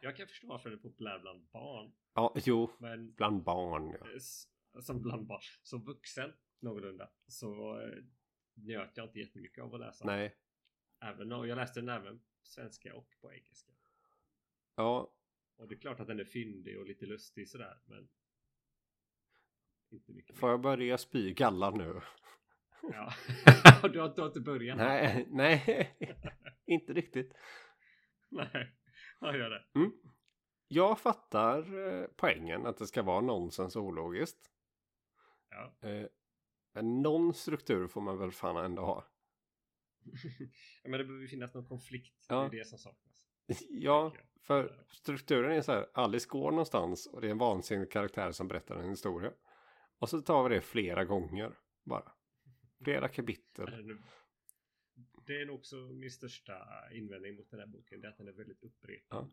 [0.01, 2.71] Jag kan förstå varför den är populär bland barn, Ja, jo.
[2.79, 3.95] men Bland barn.
[3.99, 4.11] Ja.
[4.75, 8.03] eh, som bland barn, som vuxen någorlunda, så eh,
[8.53, 10.05] njöt jag inte jättemycket av att läsa.
[10.05, 10.35] Nej.
[11.03, 13.71] Även om jag läste den även svenska och på engelska.
[14.75, 15.13] Ja,
[15.55, 18.09] Och det är klart att den är fyndig och lite lustig sådär, men
[19.89, 22.01] inte mycket får jag börja spy galla nu?
[22.81, 23.13] Ja.
[23.89, 24.77] du, har, du har inte börjat?
[24.77, 25.97] Nej, nej.
[26.65, 27.33] inte riktigt.
[28.29, 28.75] Nej,
[29.19, 29.65] jag gör det.
[30.67, 34.51] Jag fattar eh, poängen att det ska vara nonsens och ologiskt.
[35.49, 35.89] Ja.
[35.89, 36.07] Eh,
[36.73, 39.05] men någon struktur får man väl fan ändå ha.
[40.83, 42.25] Ja, Men det behöver finnas någon konflikt.
[42.29, 42.47] Ja.
[42.51, 43.27] Det är det som saknas.
[43.69, 45.87] Ja, för strukturen är så här.
[45.93, 49.31] Alice går någonstans och det är en vansinnig karaktär som berättar en historia.
[49.99, 52.11] Och så tar vi det flera gånger bara.
[52.83, 53.97] Flera kapitel.
[55.27, 56.53] Det är nog också min största
[56.93, 58.01] invändning mot den här boken.
[58.01, 59.31] Det är att den är väldigt upprepande.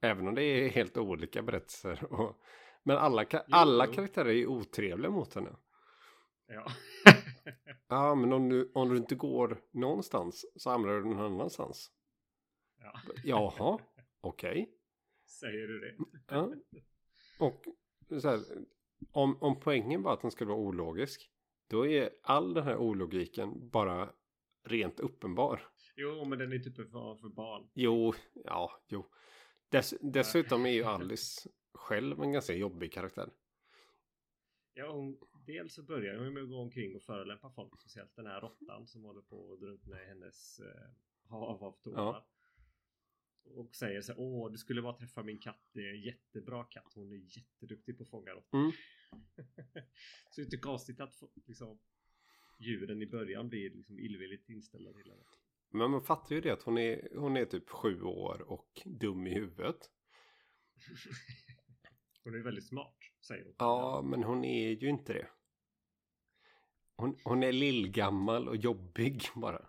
[0.00, 2.04] Även om det är helt olika berättelser.
[2.12, 2.40] Och,
[2.82, 3.92] men alla, Jo, alla jo.
[3.92, 5.56] karaktärer är ju otrevliga mot henne.
[6.46, 6.66] Ja.
[7.88, 11.90] Ja, men om du, om du inte går någonstans så hamnar du någon annanstans.
[12.78, 13.00] ja.
[13.24, 13.78] Jaha,
[14.20, 14.74] okej.
[15.26, 15.96] Säger du det?
[16.28, 16.52] Ja.
[17.38, 17.64] Och
[18.20, 18.40] så här,
[19.12, 21.30] om, om poängen var att den skulle vara ologisk.
[21.70, 24.12] Då är all den här ologiken bara
[24.64, 25.68] rent uppenbar.
[25.96, 27.70] Jo, men den är typ för, för barn.
[27.74, 29.06] Jo, ja, jo.
[29.68, 33.30] Dess, dessutom är ju Alice själv en ganska jobbig karaktär.
[34.74, 37.80] Ja, hon, dels så börjar hon med att gå omkring och förolämpa folk.
[37.80, 40.90] Speciellt den här råttan som håller på att drunkna i hennes eh,
[41.28, 42.02] hav av tårar.
[42.02, 42.28] Ja.
[43.44, 45.70] Och säger så här, åh du skulle bara träffa min katt.
[45.72, 46.92] Det är en jättebra katt.
[46.94, 48.58] Hon är jätteduktig på att fånga råttor.
[48.58, 48.72] Mm.
[50.30, 51.14] så det är inte konstigt att
[51.46, 51.78] liksom,
[52.58, 55.24] djuren i början blir liksom illvilligt inställda till henne.
[55.70, 59.26] Men man fattar ju det att hon är, hon är typ sju år och dum
[59.26, 59.76] i huvudet.
[62.24, 63.54] Hon är väldigt smart, säger hon.
[63.58, 65.28] Ja, men hon är ju inte det.
[67.00, 69.68] Hon, hon är lillgammal och jobbig bara.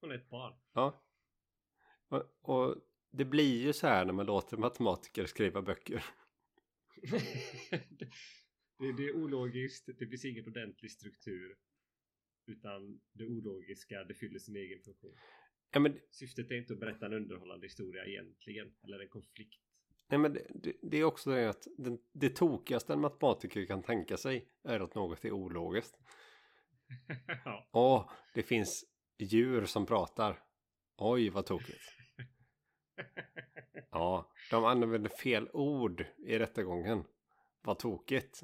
[0.00, 0.54] Hon är ett barn.
[0.72, 1.04] Ja.
[2.08, 2.76] Och, och
[3.10, 6.04] det blir ju så här när man låter matematiker skriva böcker.
[8.78, 11.56] det, det är ologiskt, det finns ingen ordentlig struktur.
[12.46, 15.16] Utan det ologiska, det fyller sin egen funktion.
[15.70, 19.60] Ja, men, Syftet är inte att berätta en underhållande historia egentligen, eller en konflikt.
[20.10, 24.16] Nej, men det, det, är också det att det, det tokigaste en matematiker kan tänka
[24.16, 25.98] sig är att något är ologiskt.
[27.44, 27.68] ja.
[27.72, 28.84] Åh, det finns
[29.18, 30.42] djur som pratar.
[30.96, 31.84] Oj, vad tokigt.
[33.92, 37.04] Ja, de använder fel ord i rättegången.
[37.62, 38.42] Vad tokigt.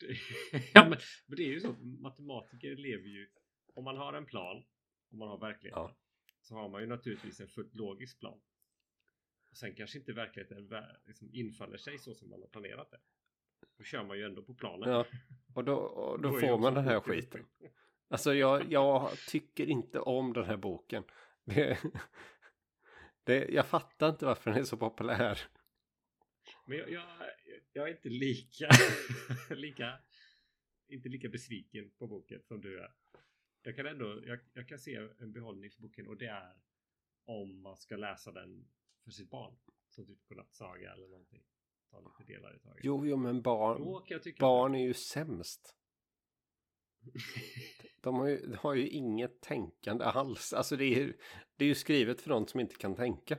[0.74, 3.28] Ja men, men det är ju så, matematiker lever ju,
[3.74, 4.64] om man har en plan,
[5.12, 5.96] om man har verkligheten, Ja.
[6.40, 8.40] så har man ju naturligtvis en fullt logisk plan.
[9.54, 10.68] Och sen kanske inte verkligheten
[11.04, 12.98] liksom infaller sig så som man har planerat det.
[13.78, 14.90] Då kör man ju ändå på planen.
[14.90, 15.06] Ja,
[15.54, 17.46] och då, och då ju får man den här skiten.
[18.08, 21.04] Alltså jag, jag tycker inte om den här boken.
[21.44, 21.78] Det,
[23.24, 25.40] det, jag fattar inte varför den är så populär.
[26.66, 27.06] Men jag, jag,
[27.72, 28.68] jag är inte lika,
[29.54, 29.98] lika,
[30.88, 32.92] inte lika besviken på boken som du är.
[33.62, 36.56] Jag kan ändå, jag, jag kan se en behållning för boken och det är
[37.24, 38.68] om man ska läsa den
[39.04, 39.56] för sitt barn.
[39.88, 41.42] Som typ godnattsaga eller någonting.
[41.90, 42.84] Ta lite delar i taget.
[42.84, 43.82] Jo, jo, men barn,
[44.40, 45.76] barn är ju sämst.
[48.02, 50.52] De har, ju, de har ju inget tänkande alls.
[50.52, 51.18] Alltså det är, ju-
[51.56, 53.38] det är ju skrivet för de som inte kan tänka.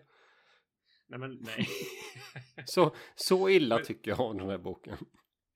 [1.07, 1.67] Nej men nej.
[2.65, 4.97] Så, så illa tycker jag om den här boken.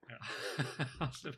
[0.07, 0.17] Ja.
[0.99, 1.29] alltså,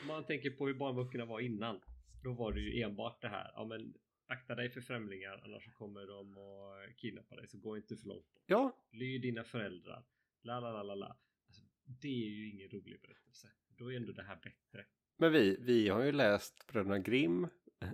[0.00, 1.80] om man tänker på hur barnböckerna var innan.
[2.24, 3.50] Då var det ju enbart det här.
[3.54, 3.94] Ja men
[4.28, 7.48] akta dig för främlingar annars kommer de att kidnappa dig.
[7.48, 8.42] Så gå inte för långt bort.
[8.46, 10.04] Ja, Lyd dina föräldrar.
[10.42, 11.18] La la la la la.
[11.46, 13.48] Alltså, det är ju ingen rolig berättelse.
[13.68, 14.86] Då är ändå det här bättre.
[15.16, 17.48] men vi, vi har ju läst Bröderna Grimm.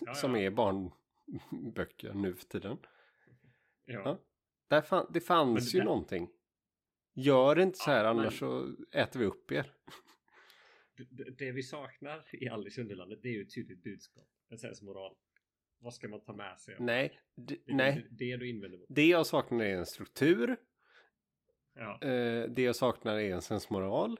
[0.00, 0.38] Ja, som ja.
[0.40, 2.78] är barnböcker nu för tiden.
[3.84, 4.02] Ja.
[4.04, 4.20] Ja.
[4.68, 6.30] Där fan, det fanns Men ju det- någonting.
[7.14, 9.72] Gör inte så här Ja, men- annars så äter vi upp er.
[10.96, 14.28] Det, det, det vi saknar i Alice i Underlandet det är ju ett tydligt budskap.
[14.48, 15.16] En sensmoral.
[15.78, 16.76] Vad ska man ta med sig?
[16.80, 18.06] Nej, Det nej.
[18.10, 18.86] Det, det du invänder mot.
[18.90, 20.56] Det jag saknar är en struktur.
[21.74, 21.98] Ja.
[22.02, 24.18] Eh, det jag saknar är en sensmoral.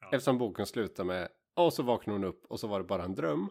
[0.00, 0.06] Ja.
[0.12, 3.14] Eftersom boken slutar med och så vaknar hon upp och så var det bara en
[3.14, 3.48] dröm.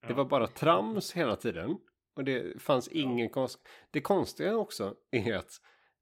[0.00, 0.14] Det Ja.
[0.14, 1.78] var bara trams hela tiden.
[2.14, 3.00] Och det fanns Ja.
[3.00, 3.68] ingen konst.
[3.90, 5.50] Det konstiga också är att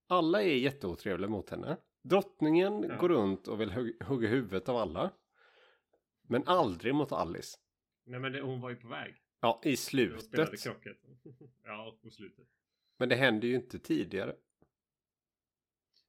[0.08, 1.76] alla är jätteotrevliga mot henne.
[2.02, 2.96] Drottningen Ja.
[2.96, 5.10] går runt och vill hugg- hugga huvudet av alla.
[6.28, 7.58] Men aldrig mot Alice.
[8.06, 9.14] Nej men det, hon var ju på väg.
[9.46, 10.28] Ja, i slutet.
[11.64, 12.46] ja, på slutet.
[12.98, 14.36] Men det hände ju inte tidigare.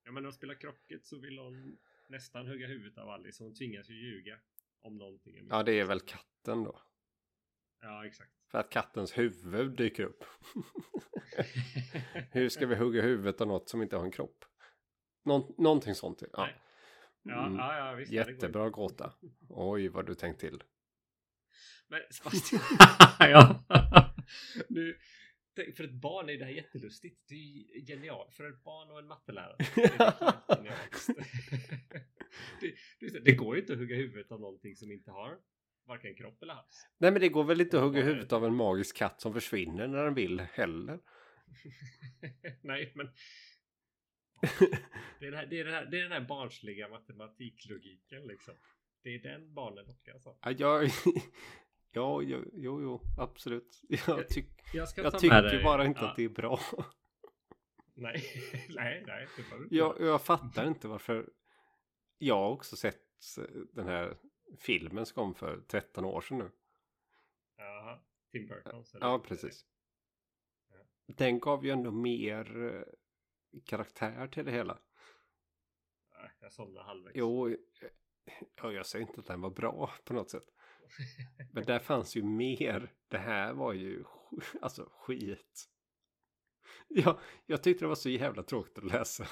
[0.03, 3.43] Ja men när hon spelar krocket så vill hon nästan hugga huvudet av Alice.
[3.43, 4.39] Hon tvingas ju ljuga.
[4.81, 5.47] Om någonting.
[5.49, 6.81] Ja, det är väl katten då.
[7.81, 8.31] Ja exakt.
[8.51, 10.23] För att kattens huvud dyker upp.
[12.31, 14.45] Hur ska vi hugga huvudet av något som inte har en kropp?
[15.25, 16.21] Någon, någonting sånt.
[16.21, 16.49] Ja.
[17.23, 17.55] Ja, Mm.
[17.57, 18.11] ja, ja visst.
[18.11, 19.13] Jättebra gåta.
[19.49, 20.63] Oj, vad du tänkt till.
[21.87, 22.61] Men Sebastian.
[23.19, 23.63] ja.
[24.69, 24.97] nu,
[25.75, 27.21] för ett barn är det här jättelustigt.
[27.27, 28.33] Det är ju genialt.
[28.33, 29.57] För ett barn och en mattelärare.
[32.61, 35.37] Det, det, det, går ju inte att hugga huvudet av någonting som inte har
[35.87, 36.87] varken kropp eller hals.
[36.97, 39.87] Nej, men det går väl inte att hugga huvudet av en magisk katt som försvinner
[39.87, 40.99] när den vill heller.
[42.61, 43.09] Nej, men
[45.19, 48.53] det är, här, det, är här, det är den här barnsliga matematiklogiken liksom.
[49.03, 50.37] Det är den barnen lockas av.
[50.41, 50.91] Ja, jag,
[51.91, 53.81] ja, jo, jo, jo, absolut.
[54.07, 56.59] Jag, tyck, Jag, jag med tycker bara inte ja, att det är bra.
[57.93, 58.23] Nej,
[58.69, 59.27] nej, nej.
[59.37, 61.29] Det du inte Jag, jag fattar inte varför.
[62.17, 63.03] Jag har också sett
[63.71, 64.17] den här
[64.59, 66.51] filmen som kom för 13 år sedan nu.
[67.57, 67.99] Jaha,
[68.31, 68.95] Tim Burtons.
[68.95, 69.05] eller?
[69.07, 69.65] Ja, precis.
[71.05, 72.83] Den gav ju ändå mer eh,
[73.65, 74.79] karaktär till det hela.
[76.39, 77.15] Jag somnade halvvägs.
[77.15, 77.57] Jo, eh,
[78.55, 80.53] ja, jag säger inte att den var bra på något sätt.
[81.53, 82.93] Men där fanns ju mer.
[83.07, 84.03] Det här var ju
[84.61, 85.65] alltså skit.
[86.87, 89.27] Ja, jag tyckte det var så jävla tråkigt att läsa.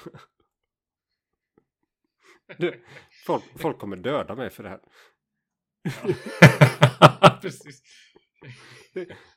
[2.58, 2.80] Det-
[3.26, 4.80] Folk, folk kommer döda mig för det här.
[5.82, 7.38] Ja.
[7.42, 7.82] precis.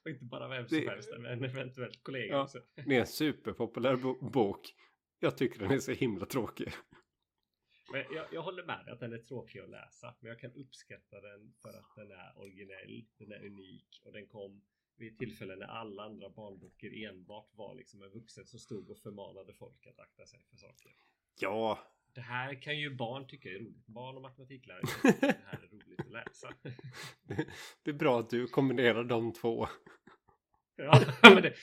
[0.03, 2.47] Och inte bara vem som helst, men en eventuellt kollega Ja.
[2.85, 4.61] Det är en superpopulär bo- bok.
[5.19, 6.71] Jag tycker den är så himla tråkig.
[7.91, 10.15] Men jag, jag håller med dig att den är tråkig att läsa.
[10.19, 14.27] Men jag kan uppskatta den för att den är originell, den är unik och den
[14.27, 14.61] kom
[14.97, 19.53] vid tillfällen när alla andra barnböcker enbart var liksom en vuxen som stod och förmanade
[19.53, 20.91] folk att akta sig för saker.
[21.39, 21.79] Ja,
[22.13, 23.87] Det här kan ju barn tycka är roligt.
[23.87, 26.53] Barn och matematiklärare tycker att det här är roligt att läsa.
[27.83, 29.67] det är bra att du kombinerar de två.
[30.81, 31.53] Ja, men det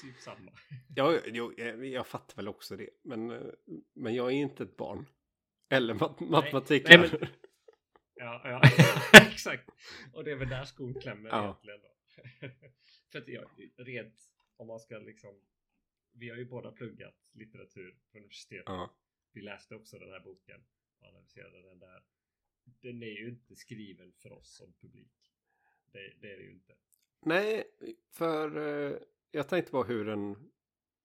[0.00, 0.52] typ samma.
[0.96, 2.88] Ja, jo, jag, jag fattar väl också det.
[3.04, 3.52] Men, eh,
[3.94, 5.06] men jag är inte ett barn.
[5.68, 6.82] Eller mat- matematik.
[6.88, 7.10] nej, men-
[8.14, 8.62] Ja, ja
[9.32, 9.70] exakt.
[10.12, 11.44] Och det är väl där skon klämmer Ja.
[11.44, 11.88] egentligen då.
[13.12, 15.40] För att jag, rent om man ska liksom
[16.12, 18.64] Vi har ju båda pluggat litteratur på universitetet.
[18.66, 18.96] Ja.
[19.32, 20.60] Vi läste också den här boken
[21.00, 22.02] och analyserade den där.
[22.64, 25.32] Den är ju inte skriven för oss som publik.
[25.92, 26.76] Det, det är det ju inte.
[27.20, 27.64] Nej,
[28.10, 28.98] för eh,
[29.30, 30.50] jag tänkte på hur den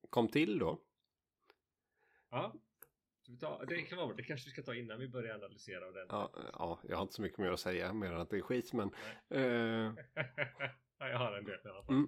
[0.09, 0.81] kom till då.
[2.29, 2.53] Ja.
[3.39, 6.07] Tar, det kan vara det kanske vi ska ta innan vi börjar analysera den.
[6.09, 8.41] Ja, ja, jag har inte så mycket mer att säga mer än att det är
[8.41, 8.73] skit.
[8.73, 8.93] Men
[9.29, 9.41] eh,
[10.97, 11.95] ja, jag har en del i alla fall.
[11.95, 12.07] Mm.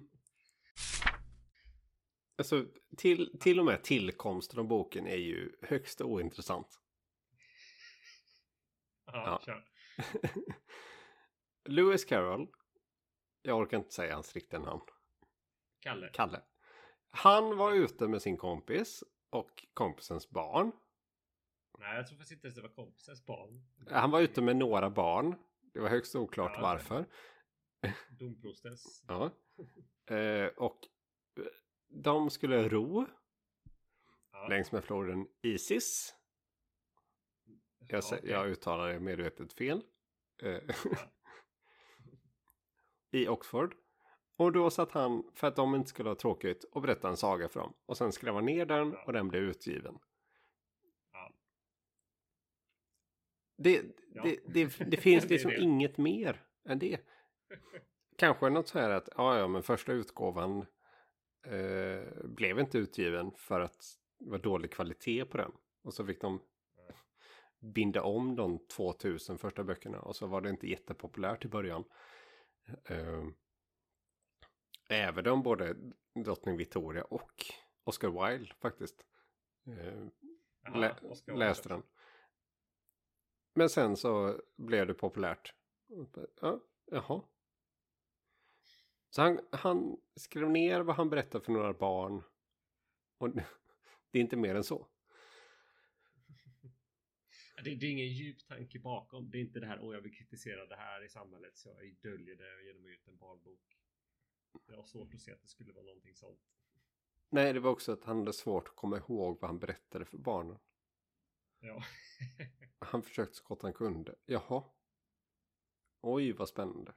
[2.38, 6.68] alltså, till, till och med tillkomsten av boken är ju högst ointressant.
[9.12, 9.42] Ja, Ja.
[9.46, 9.64] kör.
[11.68, 12.48] Lewis Carroll.
[13.42, 14.82] Jag orkar inte säga hans riktiga namn.
[15.80, 16.10] Kalle.
[16.12, 16.42] Kalle.
[17.10, 20.72] Han var ute med sin kompis och kompisens barn.
[21.86, 23.64] Nej, jag tror faktiskt inte ens det var kompisens barn.
[23.90, 25.34] Han var ute med några barn.
[25.72, 27.06] Det var högst oklart Ja, varför.
[28.10, 29.04] Domprostens.
[29.08, 29.30] Ja.
[30.16, 30.80] Eh, och
[31.38, 31.44] eh,
[31.88, 33.06] de skulle ro
[34.32, 34.48] Ja.
[34.48, 36.14] längs med floden Isis.
[37.78, 38.30] Jag, Ja, okej.
[38.30, 39.82] jag uttalar det medvetet fel.
[40.42, 40.60] Eh,
[43.10, 43.74] I Oxford.
[44.36, 47.48] Och då satt han, för att de inte skulle ha tråkigt, och berättade en saga
[47.48, 47.74] för dem.
[47.86, 49.98] Och sen skrev han ner den och den blev utgiven.
[51.12, 51.32] Ja.
[53.56, 53.82] Det,
[54.14, 54.22] Ja.
[54.22, 57.00] det, det, det finns liksom inget mer än det.
[58.16, 60.66] Kanske något så här att, ja ja men första utgåvan
[61.46, 63.84] eh, blev inte utgiven för att
[64.18, 65.52] det var dålig kvalitet på den.
[65.82, 66.40] Och så fick de
[67.60, 71.84] binda om de 2000 första böckerna och så var det inte jättepopulärt i början.
[72.84, 73.24] Eh,
[74.88, 75.76] även om både
[76.24, 77.32] drottning Victoria och
[77.84, 79.04] Oscar Wilde faktiskt
[79.66, 80.06] eh,
[80.62, 81.74] Jaha, lä Oscar läste Wilde.
[81.74, 81.95] den.
[83.58, 85.54] Men sen så blev det populärt.
[86.40, 87.22] Ja, jaha.
[89.10, 92.22] Så han, han skrev ner vad han berättade för några barn.
[93.18, 93.30] Och
[94.10, 94.86] det är inte mer än så.
[97.64, 99.30] Det, det är ingen djup tanke bakom.
[99.30, 102.12] Det är inte det här, åh jag vill kritisera det här i samhället så jag
[102.12, 103.78] döljer det genom att ge ut en barnbok.
[104.66, 106.40] Jag har svårt att se att det skulle vara någonting sånt.
[107.28, 110.18] Nej, det var också att han hade svårt att komma ihåg vad han berättade för
[110.18, 110.58] barnen.
[111.66, 111.82] Ja.
[112.78, 114.14] Han försökte så gott han kunde.
[114.26, 114.64] Jaha.
[116.00, 116.94] Oj, vad spännande.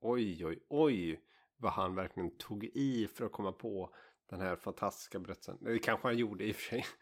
[0.00, 1.20] Oj, oj, oj.
[1.56, 3.94] Vad han verkligen tog i för att komma på
[4.26, 5.58] den här fantastiska berättelsen.
[5.60, 6.84] Det kanske han gjorde i och för sig.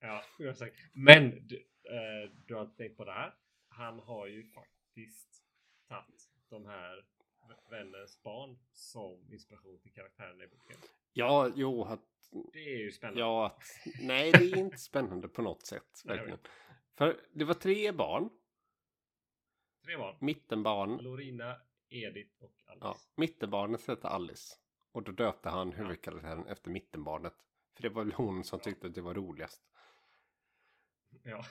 [0.00, 0.76] Ja, jag sagt.
[0.92, 3.34] Men du, eh, du har inte tänkt på det här.
[3.68, 5.42] Han har ju faktiskt
[5.88, 7.06] tagit de här
[7.70, 10.76] vännens barn som inspiration till karaktärerna i boken.
[11.12, 12.00] Ja, jo, att,
[12.52, 13.20] Det är ju spännande.
[13.20, 13.62] ja, att,
[14.00, 15.82] nej, det är inte spännande på något sätt.
[16.04, 16.38] Nej, Verkligen.
[16.98, 18.30] För det var tre barn.
[19.84, 20.16] Tre barn.
[20.20, 20.96] Mittenbarn.
[20.96, 22.86] Lorina, Edith och Alice.
[22.86, 24.54] Ja, mittenbarnet hette Alice.
[24.92, 27.34] Och då döpte han huvudkaraktären efter mittenbarnet.
[27.74, 29.62] För det var väl hon som tyckte att det var roligast.
[31.22, 31.44] Ja.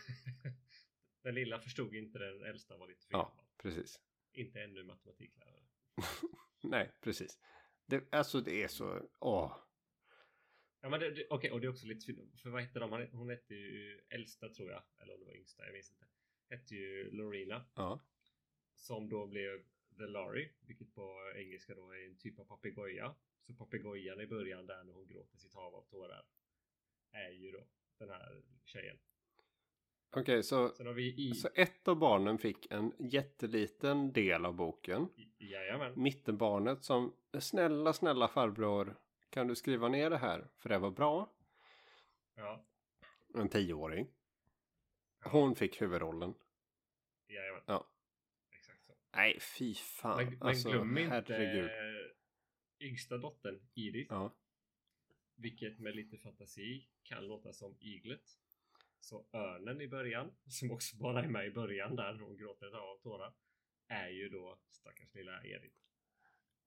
[1.23, 3.99] Den lilla förstod inte den äldsta var lite för Ja, precis.
[4.33, 5.63] Inte ännu matematiklärare.
[6.63, 7.39] Nej, precis.
[7.85, 9.57] Det, alltså det är så, åh.
[10.85, 12.39] Ja men det, det, okej och det är också lite synd.
[12.39, 13.07] För vad hette de?
[13.11, 14.83] Hon hette ju äldsta tror jag.
[14.99, 16.05] Eller om det var yngsta, jag minns inte.
[16.49, 17.65] Hette ju Lorena.
[17.75, 17.99] Ja,
[18.75, 19.63] Som då blev
[19.97, 20.49] The Larry.
[20.59, 23.15] Vilket på engelska då är en typ av papegoja.
[23.41, 26.25] Så papegojan i början där när hon gråter sitt hav av tårar.
[27.11, 27.67] Är ju då
[27.97, 28.97] den här tjejen.
[30.11, 31.33] okej så, har vi i...
[31.33, 35.09] så ett av barnen fick en jätteliten del av boken.
[35.37, 35.93] i jajamän.
[35.95, 38.95] Mittenbarnet som, snälla, snälla farbror,
[39.35, 40.47] kan du skriva ner det här?
[40.57, 41.33] För det var bra.
[42.35, 42.65] Ja.
[43.33, 44.07] En tioåring.
[45.23, 46.33] Hon fick huvudrollen.
[47.27, 47.61] Jajamän.
[47.65, 47.87] Ja.
[48.51, 48.93] Exakt så.
[49.15, 50.17] Nej, fy fan.
[50.17, 51.65] Men, men alltså, glöm inte herregud.
[51.65, 54.13] eh, yngsta dottern Edith.
[54.13, 54.35] Ja.
[55.35, 58.39] Vilket med lite fantasi kan låta som iglet.
[58.99, 62.97] Så örnen i början, som också bara är med i början där hon gråter av
[62.97, 63.33] tårar.
[63.87, 65.75] Är ju då stackars lilla Edith.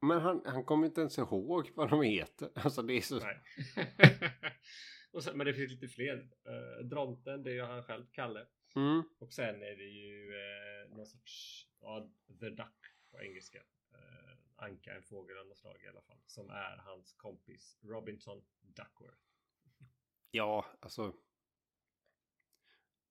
[0.00, 2.50] Men han, han kommer inte ens ihåg vad de heter.
[2.54, 3.20] Alltså det är så...
[5.22, 6.16] Sen, men det finns lite fler.
[6.16, 8.46] Uh, Dronten, det är ju han själv, Kalle.
[8.76, 9.02] Mm.
[9.18, 12.76] Och sen är det ju eh, någon sorts, ja, The Duck
[13.11, 13.58] på engelska.
[13.92, 16.18] Eh, anka, en fågel av något slag i alla fall.
[16.26, 19.22] Som är hans kompis Robinson Duckworth.
[20.30, 21.14] Ja, alltså.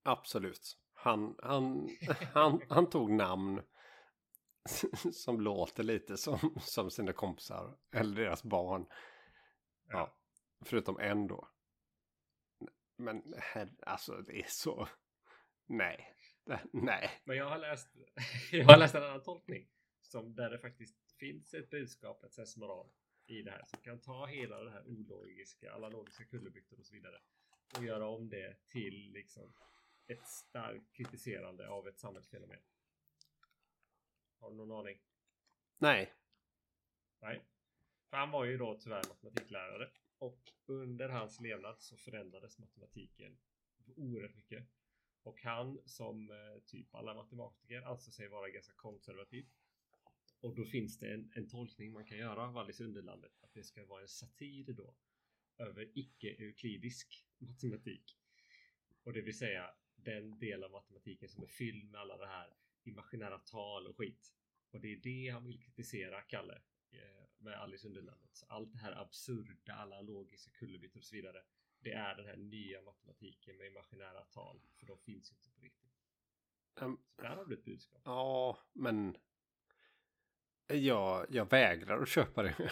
[0.03, 0.77] Absolut.
[0.93, 1.89] Han, han,
[2.33, 3.61] han, han tog namn
[5.13, 8.85] som låter lite som, som sina kompisar eller deras barn.
[9.89, 10.17] Ja,
[10.65, 11.49] förutom en då.
[12.97, 14.87] Men herre, alltså det är så.
[15.65, 17.09] Nej, det, nej.
[17.23, 17.95] Men jag har läst,
[18.51, 19.69] jag har läst en annan tolkning.
[20.01, 22.89] Som där det faktiskt finns ett budskap, ett sensmoral
[23.25, 23.63] i det här.
[23.65, 27.21] Som kan ta hela det här ologiska, alla logiska kullerbyttor och så vidare.
[27.77, 29.53] Och göra om det till liksom
[30.07, 32.59] ett starkt kritiserande av ett samhällsfenomen.
[34.39, 34.99] Har du någon aning?
[35.77, 36.13] Nej.
[37.21, 37.41] Nej.
[38.09, 39.89] För han var ju då tyvärr matematiklärare.
[40.17, 43.37] Och under hans levnad så förändrades matematiken
[43.95, 44.67] oerhört mycket.
[45.23, 49.45] Och han som eh, typ alla matematiker anser sig vara ganska konservativ.
[50.39, 53.31] Och då finns det en, en tolkning man kan göra av Alice Underlandet.
[53.41, 54.95] Att det ska vara en satir då.
[55.57, 58.17] Över icke-euklidisk matematik.
[59.03, 62.53] Och det vill säga den del av matematiken som är fylld med alla det här
[62.87, 64.33] imaginära tal och skit.
[64.71, 66.61] Och det är det han vill kritisera Kalle
[66.91, 68.29] eh, med Alice Underlandet.
[68.33, 71.43] Så allt det här absurda, alla logiska kullerbyttor och så vidare.
[71.79, 74.61] Det är den här nya matematiken med imaginära tal.
[74.79, 75.91] För de finns inte på riktigt.
[76.81, 78.01] Um, Så där har du ett budskap.
[78.05, 79.17] ja, men.
[80.69, 82.71] Ja, jag vägrar att köpa det.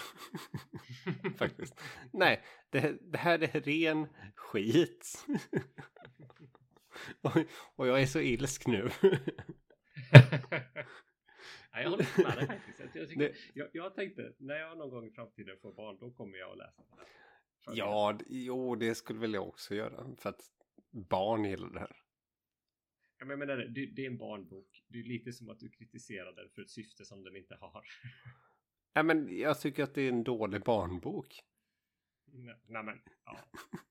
[1.37, 1.81] Faktiskt.
[2.13, 5.25] Nej, det, det här är ren skit.
[7.21, 7.37] och,
[7.75, 8.89] och jag är så ilsk nu.
[11.71, 12.95] ja, jag håller med dig faktiskt.
[12.95, 16.11] Jag, tycker, Det- jag, jag tänkte när jag någon gång i framtiden får barn då
[16.11, 16.97] kommer jag att läsa här.
[17.67, 20.15] Det- ja, d- jo, det skulle väl jag också göra.
[20.17, 20.41] För att
[20.91, 21.95] barn gillar det här.
[23.17, 24.83] Ja, men jag menar, det, det är en barnbok.
[24.87, 27.85] Det är lite som att du kritiserar den för ett syfte som den inte har.
[28.95, 31.43] Nej, men jag tycker att det är en dålig barnbok.
[32.25, 33.39] Nej, nej men, ja.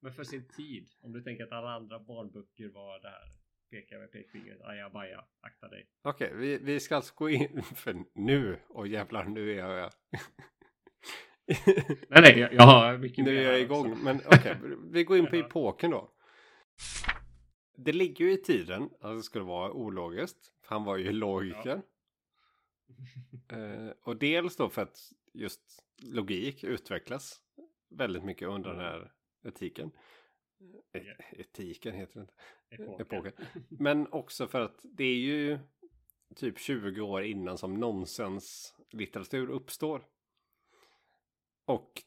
[0.01, 0.89] Men för sin tid.
[1.01, 3.33] Om du tänker att alla andra barnböcker var det här.
[3.71, 4.61] Peka med pekfingret.
[4.63, 5.25] Ajabaja.
[5.41, 5.87] Akta dig.
[6.03, 8.59] Okej, vi, vi ska alltså gå in för nu.
[8.69, 9.91] Och jävlar, nu är jag...
[12.09, 13.93] Nej, nej, jag, jag har mycket nu är jag igång.
[13.93, 14.05] också.
[14.05, 14.57] Men okej,
[14.93, 15.47] vi går in på Ja.
[15.47, 16.11] epoken då.
[17.77, 20.53] Det ligger ju i tiden att det skulle vara ologiskt.
[20.67, 21.83] Han var ju logiker.
[23.53, 24.97] Eh, och dels då för att
[25.33, 25.61] just
[26.03, 27.41] logik utvecklas
[27.91, 29.13] väldigt mycket under den här
[29.45, 29.91] etiken.
[30.93, 31.15] E- Ja.
[31.33, 32.35] Etiken heter det inte.
[32.71, 33.07] Epoken.
[33.07, 33.33] epoken.
[33.69, 35.59] Men också för att det är ju
[36.37, 40.07] typ 20 år innan som nonsenslitteratur uppstår.
[41.65, 42.03] Och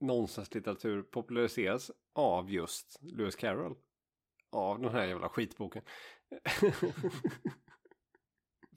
[0.00, 3.76] nonsenslitteratur populariseras av just Lewis Carroll.
[4.50, 5.82] Av den här jävla skitboken.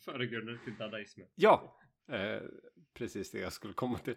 [0.05, 1.27] Föregrunden till dadaismen.
[1.35, 2.41] ja, eh,
[2.93, 4.15] precis det jag skulle komma till.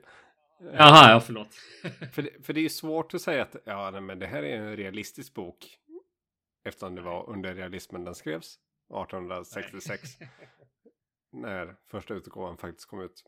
[0.64, 1.54] Jaha, ja förlåt.
[2.12, 4.56] För det, för det är svårt att säga att ja, nej, men det här är
[4.56, 5.78] en realistisk bok.
[6.64, 8.58] Eftersom det var under realismen den skrevs.
[8.88, 10.18] 1866.
[11.32, 13.24] när första utgåvan faktiskt kom ut.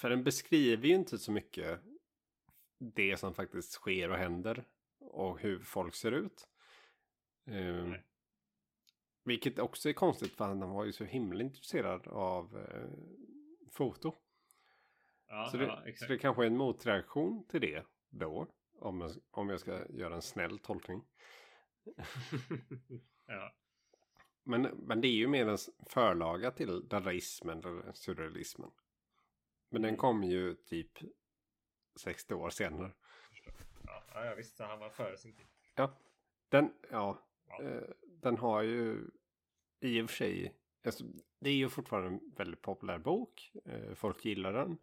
[0.00, 1.80] För den beskriver ju inte så mycket
[2.78, 4.64] det som faktiskt sker och händer.
[5.00, 6.48] Och hur folk ser ut.
[7.44, 8.02] Nej.
[9.24, 12.90] vilket också är konstigt för han var ju så himla intresserad av eh,
[13.70, 14.14] foto.
[15.34, 18.46] Ja, Så det, ja så det kanske är en motreaktion till det då.
[18.78, 21.04] Om jag, om jag ska göra en snäll tolkning.
[23.26, 23.54] ja.
[24.44, 25.58] Men, men det är ju mer en
[25.90, 28.70] förlaga till dadaismen eller surrealismen.
[29.70, 29.98] Men den Mm.
[29.98, 30.98] kom ju typ
[32.00, 32.92] 60 år senare.
[33.86, 34.56] Ja, ja, ja, visst.
[34.56, 35.46] Så han var före sin tid.
[35.74, 35.98] Ja,
[36.48, 37.62] den, ja, Ja.
[37.62, 39.10] eh, den har ju
[39.80, 41.04] i och för sig, alltså,
[41.40, 43.52] det är ju fortfarande en väldigt populär bok.
[43.64, 44.78] Eh, folk gillar den.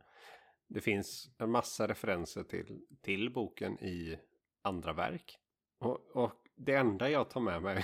[0.70, 4.20] Det finns en massa referenser till, till boken i
[4.61, 5.38] andra verk.
[5.80, 7.84] Och, och det enda jag tar med mig,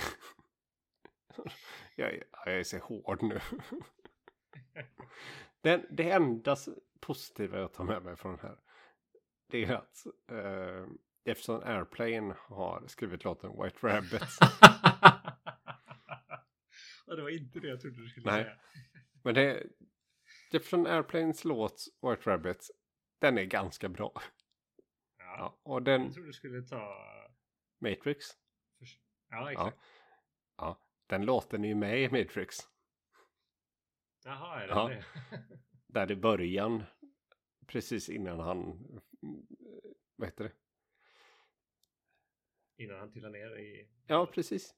[1.96, 3.40] jag, är- ja, jag är så hård nu.
[5.60, 6.56] Den, det enda
[7.00, 8.58] positiva jag tar med mig från den här,
[9.50, 10.86] det är att eh,
[11.24, 14.22] eftersom Airplane har skrivit låten White Rabbit.
[17.06, 18.44] ja, det var inte det jag trodde du skulle Nej.
[18.44, 18.56] säga.
[19.22, 19.66] Men det,
[20.52, 22.70] eftersom Airplanes låt White Rabbit,
[23.18, 24.12] den är ganska bra.
[25.18, 25.24] Ja.
[25.38, 26.96] Ja, och den Jag trodde du skulle ta...
[27.78, 28.26] Matrix,
[29.28, 29.78] Ja, exakt.
[30.56, 32.56] ja, den låten är ju med i Matrix.
[34.24, 34.88] Jaha, är det Ja.
[34.88, 35.04] det?
[35.86, 36.82] Där i början,
[37.66, 38.86] precis innan han,
[40.16, 40.52] vad heter det?
[42.84, 43.88] Innan han trillar ner i...
[44.06, 44.74] Ja, precis.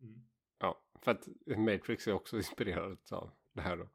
[0.00, 0.28] Mm.
[0.58, 3.88] Ja, för att Matrix är också inspirerad av det här då.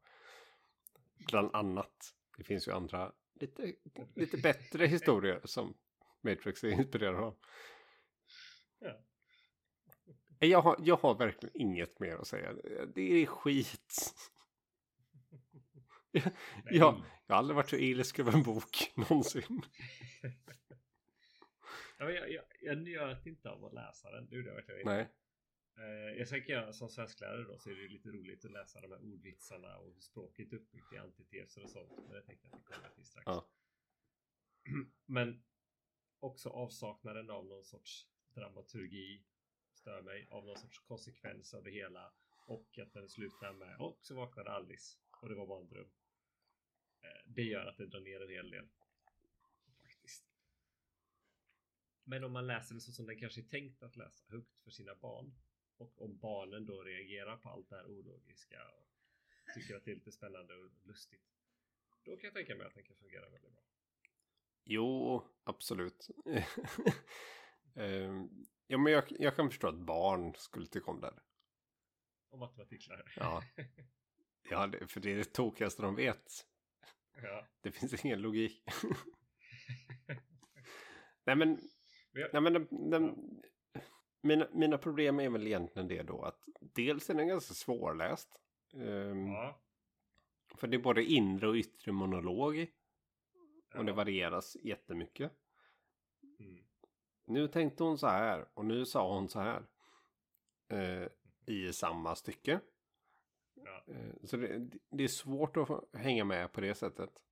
[1.28, 2.13] Bland annat.
[2.38, 3.73] Det finns ju andra lite,
[4.15, 5.73] lite bättre historier som
[6.21, 7.38] Matrix är inspirerad av.
[8.80, 8.99] Ja.
[10.39, 12.53] Jag har, jag har verkligen inget mer att säga.
[12.95, 14.13] Det är skit.
[16.11, 16.23] Jag,
[16.65, 19.61] jag, jag har aldrig varit så ilsk över en bok någonsin.
[21.97, 24.30] Jag, jag, jag njöt inte av att läsa den.
[24.30, 24.93] Det jag verkligen inte.
[24.93, 25.07] Nej.
[25.78, 28.91] Eh, jag tänker jag som svensklärare då så är det lite roligt att läsa de
[28.91, 31.91] här ordvitsarna och hur språket är uppbyggt i antiteser och sånt.
[31.97, 33.25] Men det tänkte jag att vi kommer till strax.
[33.25, 33.49] Ja.
[35.05, 35.43] Men
[36.19, 39.23] också avsaknaden av någon sorts dramaturgi
[39.73, 40.28] stör mig.
[40.30, 42.13] Av någon sorts konsekvens av det hela.
[42.47, 45.89] Och att den slutar med och så vaknade Alice och det var bara en dröm.
[47.25, 48.67] Det gör att det drar ner en hel del.
[49.82, 50.25] Faktiskt.
[52.03, 54.71] Men om man läser det så som den kanske är tänkt att läsa högt för
[54.71, 55.36] sina barn.
[55.78, 58.88] Och om barnen då reagerar på allt det här ologiska och
[59.55, 61.25] tycker att det är lite spännande och lustigt.
[62.05, 63.63] Då kan jag tänka mig att den kan fungera väldigt bra.
[64.63, 66.07] Jo, absolut.
[67.75, 68.30] Ehm,
[68.67, 71.13] ja, men jag, jag kan förstå att barn skulle tycka om det.
[72.30, 73.11] Om matematiklärare.
[73.15, 73.43] Ja.
[74.49, 76.45] Ja, det, för det är det tokigaste de vet.
[77.23, 77.47] ja.
[77.61, 78.63] Det finns ingen logik.
[81.25, 81.49] nej men,
[82.11, 83.15] Men jag- nej, men den, den,
[84.22, 88.41] mina, mina problem är väl egentligen det då att dels är den ganska svårläst.
[88.74, 89.59] Ehm, Ja.
[90.55, 92.68] För det är både inre och yttre monolog.
[93.76, 93.95] Och det Ja.
[93.95, 95.32] varieras jättemycket.
[96.39, 96.63] Mm.
[97.26, 99.63] Nu tänkte hon så här och nu sa hon så här.
[100.70, 101.07] eh,
[101.45, 102.59] i samma stycke.
[103.53, 103.84] Ja.
[103.88, 107.24] Eh, så det, det är svårt att hänga med på det sättet.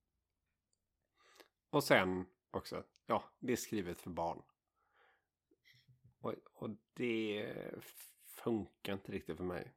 [1.70, 4.42] Och sen också, ja, det är skrivet för barn.
[6.18, 7.54] Och, och det
[8.24, 9.72] funkar inte riktigt för mig.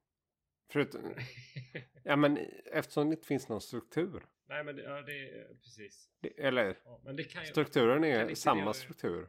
[0.71, 1.01] Förutom,
[2.03, 4.25] ja men eftersom det inte finns någon struktur.
[4.45, 6.09] Nej men det, ja, det är precis.
[6.19, 9.27] Det, eller Ja, men det kan ju strukturen kan är det- samma struktur.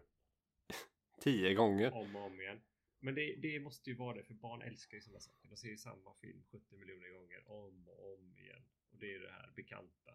[1.21, 1.93] Tio gånger.
[1.93, 2.61] om och om igen.
[3.03, 5.49] Men det, det måste ju vara det för barn älskar ju sådana saker.
[5.49, 8.63] De ser ju samma film 70 miljoner gånger om och om igen.
[8.93, 10.13] Och det är ju det här bekanta.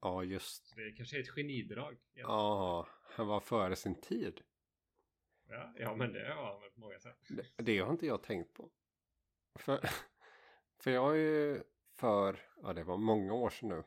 [0.00, 0.66] Ja just.
[0.66, 1.96] Så det kanske är ett genidrag.
[2.12, 4.40] Ja, han var före sin tid.
[5.50, 7.16] Ja, ja men det har man på många sätt.
[7.28, 8.70] Det, det har inte jag tänkt på.
[9.58, 9.80] För,
[10.82, 11.62] för jag är ju
[11.96, 13.84] för, ja det var många år sedan nu.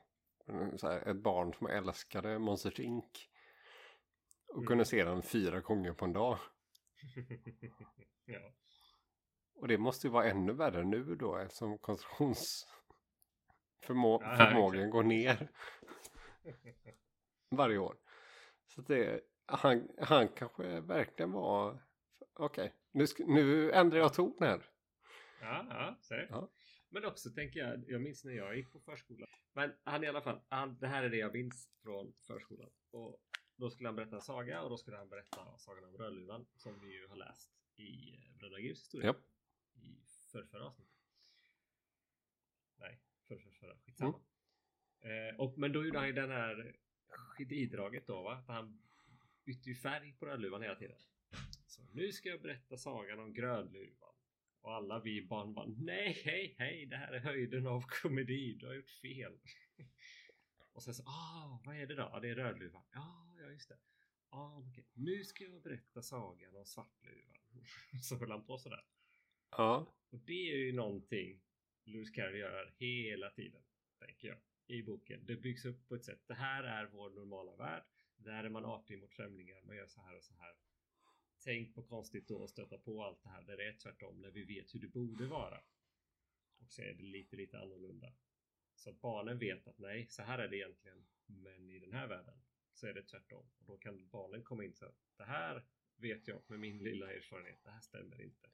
[0.82, 3.30] Här, ett barn som älskade Monsters Inc.
[4.48, 4.68] Och Mm.
[4.68, 6.38] kunde se den fyra gånger på en dag.
[8.26, 8.54] ja.
[9.56, 15.50] Och det måste ju vara ännu värre nu då eftersom konstruktionsförmågan Ja, förmågan går ner
[17.50, 17.98] varje år.
[18.68, 21.84] Så det, han, han kanske verkligen var,
[22.34, 24.66] okej, nu, sk- nu ändrar jag ton här.
[25.42, 26.28] Ja, ja, säg.
[26.30, 26.52] Ja.
[26.90, 29.30] Men också tänker jag, jag minns när jag gick på förskolan.
[29.54, 32.70] Men han i alla fall, han, det här är det jag minns från förskolan.
[32.92, 33.20] Och
[33.56, 36.80] då skulle han berätta en saga och då skulle han berätta sagan om Rödluvan som
[36.80, 39.08] vi ju har läst i eh, Bröderna Grimms historia.
[39.08, 39.18] Japp.
[39.76, 40.94] I förrförra avsnittet.
[42.80, 44.20] Nej, förrförra, skitsamma.
[45.02, 46.76] Eh, och, men då gjorde han ju den här
[47.38, 48.44] genidraget då va?
[48.46, 48.82] För han
[49.46, 50.98] bytte ju färg på Rödluvan hela tiden.
[51.66, 54.16] Så nu ska jag berätta sagan om Grönluvan.
[54.62, 58.68] Och alla vi barn bara nej, hej, hej, det här är höjden av komedi, du
[58.68, 59.40] har gjort fel.
[60.74, 62.20] och sen så, ah, vad är det då?
[62.22, 62.84] Det är Rödluvan.
[62.94, 63.78] Ja, ja, just det.
[64.30, 64.86] Ah, okej.
[64.94, 67.38] Nu ska jag berätta sagan om Svartluvan.
[68.04, 68.86] så höll han på sådär.
[69.50, 71.42] Ja, Och det är ju någonting
[71.86, 73.62] Lewis Carroll gör hela tiden,
[74.00, 74.38] tänker jag,
[74.68, 75.26] i boken.
[75.26, 76.22] Det byggs upp på ett sätt.
[76.28, 77.84] Det här är vår normala värld.
[78.24, 79.62] Där är man artig mot främlingar.
[79.62, 80.54] Man gör så här och så här.
[81.44, 84.32] Tänk på konstigt då att stöta på allt det här där det är tvärtom när
[84.32, 85.58] vi vet hur det borde vara.
[86.60, 88.14] Och så är det lite, lite annorlunda.
[88.76, 91.06] Så att barnen vet att nej, så här är det egentligen.
[91.26, 92.42] Men i den här världen
[92.74, 93.46] så är det tvärtom.
[93.60, 95.64] Och då kan barnen komma in så att det här
[95.96, 97.60] vet jag med min lilla erfarenhet.
[97.64, 98.50] Det här stämmer inte.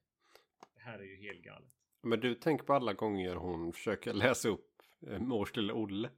[0.73, 1.71] Det här är ju helt galet.
[2.01, 6.09] men du tänker på alla gånger hon försöker läsa upp eh, Mors lilla Olle.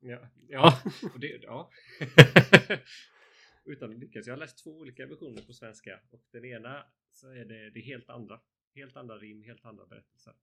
[0.00, 0.82] Ja, ja,
[1.14, 1.70] och det, ja.
[3.64, 4.26] Utan att lyckas.
[4.26, 7.80] Jag har läst två olika versioner på svenska och den ena så är det, det
[7.80, 8.40] är helt andra.
[8.74, 10.34] Helt andra rim, helt andra berättelser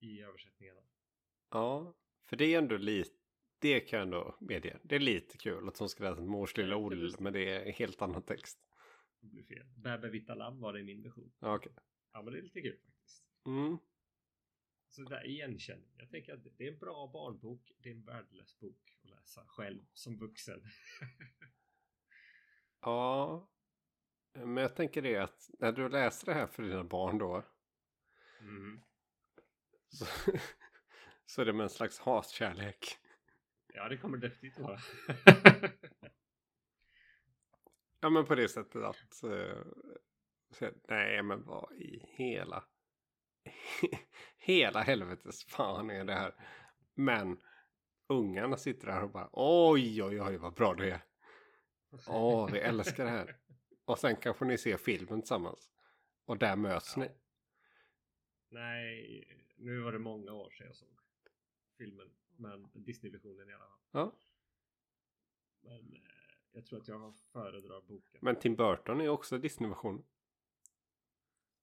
[0.00, 0.80] i översättningarna.
[1.50, 1.94] Ja,
[2.26, 3.10] för det är ändå lite,
[3.58, 4.78] det kan jag ändå medge.
[4.82, 7.20] Det är lite kul att hon ska läsa Mors lilla Olle, lustigt.
[7.20, 8.58] men det är en helt annan text.
[9.20, 9.66] Det blir fel.
[9.76, 11.32] Bäbe vita lamm var det i min version.
[11.38, 11.72] Ja, okej.
[12.12, 13.24] Ja, men det är lite kul faktiskt.
[13.46, 13.78] Mm.
[14.94, 15.94] Så där igenkänning.
[15.96, 17.72] Jag tänker att det är en bra barnbok.
[17.78, 20.62] Det är en värdelös bok att läsa själv som vuxen.
[22.80, 23.48] Ja,
[24.32, 27.44] men jag tänker det att när du läser det här för dina barn då.
[28.40, 28.80] Mm.
[29.88, 30.06] Så,
[31.26, 32.98] så är det med en slags hatkärlek.
[33.74, 34.78] Ja, det kommer definitivt vara.
[38.00, 39.14] Ja, men på det sättet att.
[39.14, 39.54] så,
[40.88, 42.64] nej, men vad i hela.
[44.36, 46.34] hela helvetes fan är det här.
[46.94, 47.40] Men
[48.08, 51.00] ungarna sitter där och bara oj, oj, oj, vad bra det är.
[52.08, 53.36] Åh, vi älskar det här.
[53.84, 55.70] Och sen kanske ni ser filmen tillsammans.
[56.24, 57.10] Och där möts ni.
[58.48, 59.24] Nej,
[59.56, 60.98] nu var det många år sedan jag såg
[61.78, 62.10] filmen.
[62.36, 63.78] Men Disney-versionen i alla fall.
[63.90, 64.12] Ja.
[65.60, 66.00] Men eh,
[66.52, 68.20] jag tror att jag föredrar boken.
[68.22, 70.04] Men Tim Burton är också Disney-version.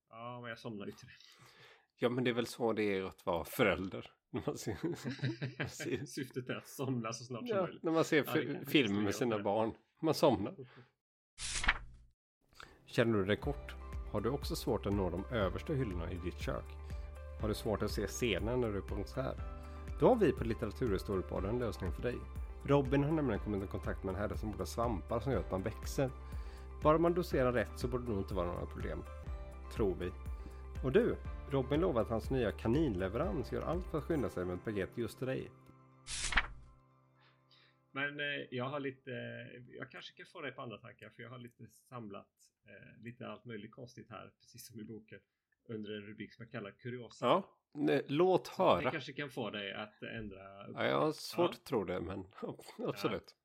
[0.08, 1.14] Ja, men jag somnar ju till det.
[2.02, 4.10] Ja, men det är väl så det är att vara förälder.
[4.30, 4.76] När man ser,
[5.68, 7.82] ser- Syftet är att somna så snart som ja, möjligt.
[7.82, 9.72] när man ser Ja, det fi- kanske film skulle med sina barn.
[10.02, 10.54] Man somnar.
[12.86, 13.74] Känner du dig kort?
[14.12, 16.64] Har du också svårt att nå de översta hyllorna i ditt kök?
[17.40, 19.36] Har du svårt att se scenen när du är på konsert?
[20.00, 22.16] Då har vi på Litteraturhistoriepodden en lösning för dig.
[22.64, 25.50] Robin har nämligen kommit i kontakt med en herre som odlar svampar som gör att
[25.50, 26.10] man växer.
[26.82, 29.02] Bara man doserar rätt så borde det nog inte vara några problem.
[29.74, 30.10] Tror vi.
[30.84, 31.16] Och du,
[31.52, 34.90] Robin lovar att hans nya kaninleverans gör allt för att skynda sig med ett paket
[34.98, 35.50] just till dig.
[37.90, 41.22] Men eh, jag har lite, eh, jag kanske kan få dig på andra tankar för
[41.22, 42.28] jag har lite samlat
[42.66, 45.20] eh, lite allt möjligt konstigt här, precis som i boken,
[45.68, 47.26] under en rubrik som jag kallar kuriosa.
[47.26, 48.90] Ja, nej, låt Så Det höra.
[48.90, 50.76] kanske kan få dig att ändra upp.
[50.78, 51.56] Ja, jag har svårt Ja.
[51.56, 52.24] att tro det, men
[52.88, 53.36] absolut.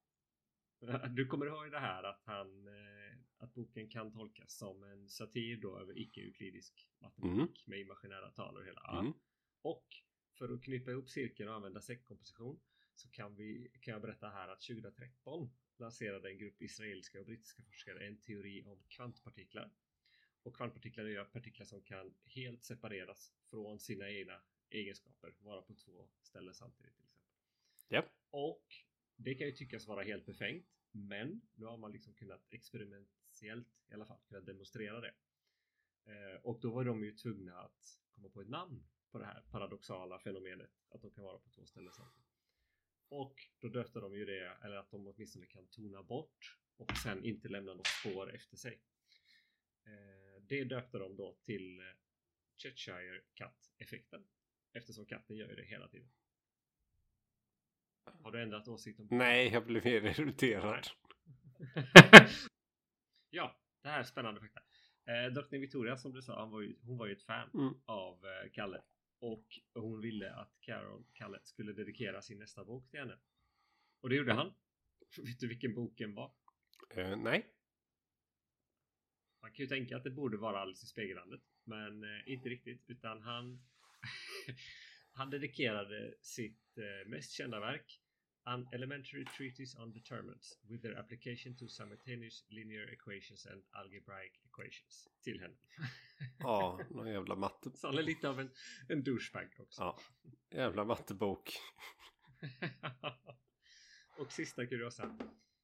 [1.10, 2.97] Du kommer ihåg det här att han eh,
[3.38, 8.66] att boken kan tolkas som en satir då över icke-euklidisk matematik med imaginära tal och
[8.66, 9.00] hela.
[9.00, 9.14] Mm.
[9.62, 9.88] Och
[10.38, 12.60] för att knyta ihop cirkeln och använda säckkomposition
[12.96, 17.64] så kan, vi, kan jag berätta här att 2013 lanserade en grupp israeliska och brittiska
[17.64, 19.72] forskare en teori om kvantpartiklar.
[20.44, 26.10] Och kvantpartiklar är partiklar som kan helt separeras från sina egna egenskaper, vara på två
[26.22, 27.32] ställen samtidigt till exempel.
[27.90, 28.12] Japp.
[28.30, 28.66] Och
[29.16, 32.50] det kan ju tyckas vara helt befängt, men nu har man liksom kunnat
[33.38, 35.14] experimentellt i alla fall kunnat demonstrera det.
[36.06, 39.44] Eh, och då var de ju tvungna att komma på ett namn på det här
[39.52, 42.28] paradoxala fenomenet att de kan vara på två ställen samtidigt.
[43.10, 47.26] Och då döpte de ju det, eller att de åtminstone kan tona bort och sen
[47.26, 48.82] inte lämna något spår efter sig.
[49.86, 51.86] Eh, det döpte de då till eh,
[52.58, 54.28] Cheshire Cat-effekten
[54.74, 56.10] eftersom katten gör ju det hela tiden.
[58.04, 60.88] Har du ändrat åsikt om Nej, jag blev mer irriterad.
[63.30, 64.62] ja, det här är spännande fakta.
[65.06, 67.74] Eh, Drottning Victoria som du sa, hon var ju, hon var ju ett fan Mm.
[67.86, 68.82] av eh, Kalle.
[69.20, 73.20] Och hon ville att Carol, Kalle, skulle dedikera sin nästa bok till henne.
[74.02, 74.54] Och det gjorde han.
[75.18, 76.32] Vet du vilken boken var?
[76.90, 77.54] Eh, nej.
[79.42, 81.42] Man kan ju tänka att det borde vara Alice i Spegellandet.
[81.64, 82.90] Men eh, inte riktigt.
[82.90, 83.66] Utan han
[85.12, 88.02] Han dedikerade sitt eh, mest kända verk
[88.48, 95.08] An Elementary Treatise on Determinants with their application to simultaneous linear equations and algebraic equations
[95.24, 95.58] till henne.
[96.40, 97.70] Ja, någon jävla matte...
[97.88, 98.50] Är lite av en,
[98.90, 99.82] en douchebag också.
[99.82, 100.00] Ja,
[100.50, 101.52] jävla mattebok.
[104.20, 105.18] och sista kuriosa.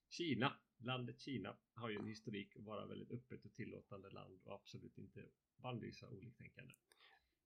[0.09, 4.53] Kina, landet Kina har ju en historik att vara väldigt öppet och tillåtande land och
[4.53, 5.25] absolut inte
[5.55, 6.73] bannlysa oliktänkande.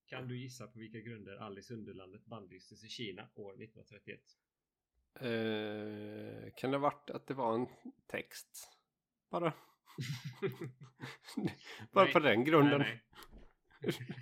[0.06, 4.22] Kan du gissa på vilka grunder Alice Underlandet bannlystes i Kina år 1931?
[5.22, 7.68] Eh, kan det ha varit att det var en
[8.08, 8.70] text?
[9.32, 9.54] Bara.
[11.92, 12.14] Bara Nej.
[12.14, 12.80] på den grunden.
[12.80, 13.04] Nej,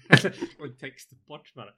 [0.09, 0.33] nej.
[0.59, 1.75] och en text bort med det.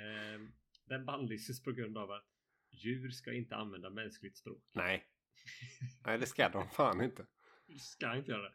[0.00, 0.52] Ehm,
[0.84, 2.28] den bannlystes på grund av att
[2.70, 4.62] djur ska inte använda mänskligt språk.
[4.74, 5.04] Nej.
[6.06, 7.26] Nej, det ska de fan inte.
[7.78, 8.54] ska inte göra det.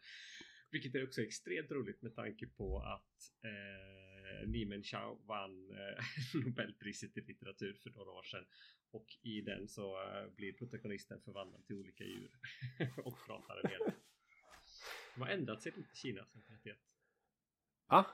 [0.72, 6.04] Vilket är också extremt roligt med tanke på att eh, Niemen Chao vann eh,
[6.46, 8.46] Nobelpriset i litteratur för några år sedan.
[8.96, 12.32] Och i den så eh, blir protagonisten förvandlad till olika djur
[13.06, 13.94] och pratar en hel del.
[15.16, 16.78] De har ändrat sig lite i Kina sedan 31.
[17.88, 18.06] Va?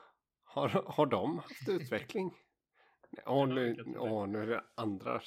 [0.42, 2.34] Har, har de haft utveckling?
[3.26, 5.22] Åh, nu, åh, nu är det andra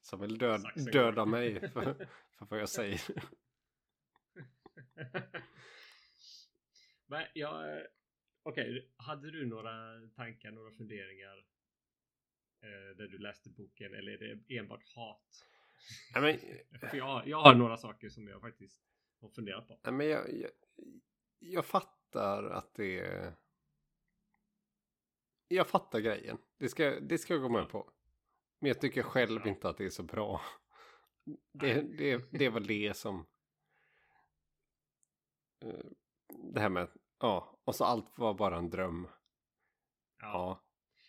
[0.00, 0.60] som vill död,
[0.92, 1.94] döda mig för,
[2.38, 3.00] för vad jag säger.
[7.06, 7.78] Men jag...
[7.78, 7.84] eh,
[8.42, 11.46] Okej, hade du några tankar, några funderingar
[12.62, 15.46] eh, där du läste boken eller är det enbart hat?
[16.14, 16.22] Nej,
[16.70, 18.82] men, För jag, jag har några saker som jag faktiskt
[19.20, 19.80] har funderat på.
[19.84, 20.50] nej, men jag, jag,
[21.38, 23.34] jag fattar att det är...
[25.48, 26.38] Jag fattar grejen.
[26.58, 27.92] Det ska, det ska jag gå med på.
[28.58, 29.48] Men jag tycker själv Ja.
[29.50, 30.40] inte att det är så bra.
[31.52, 33.26] Det, det, det väl det som...
[35.64, 35.84] eh,
[36.28, 36.88] Det här med,
[37.18, 39.08] ja, och så allt var bara en dröm.
[40.20, 40.26] Ja.
[40.32, 40.65] Ja.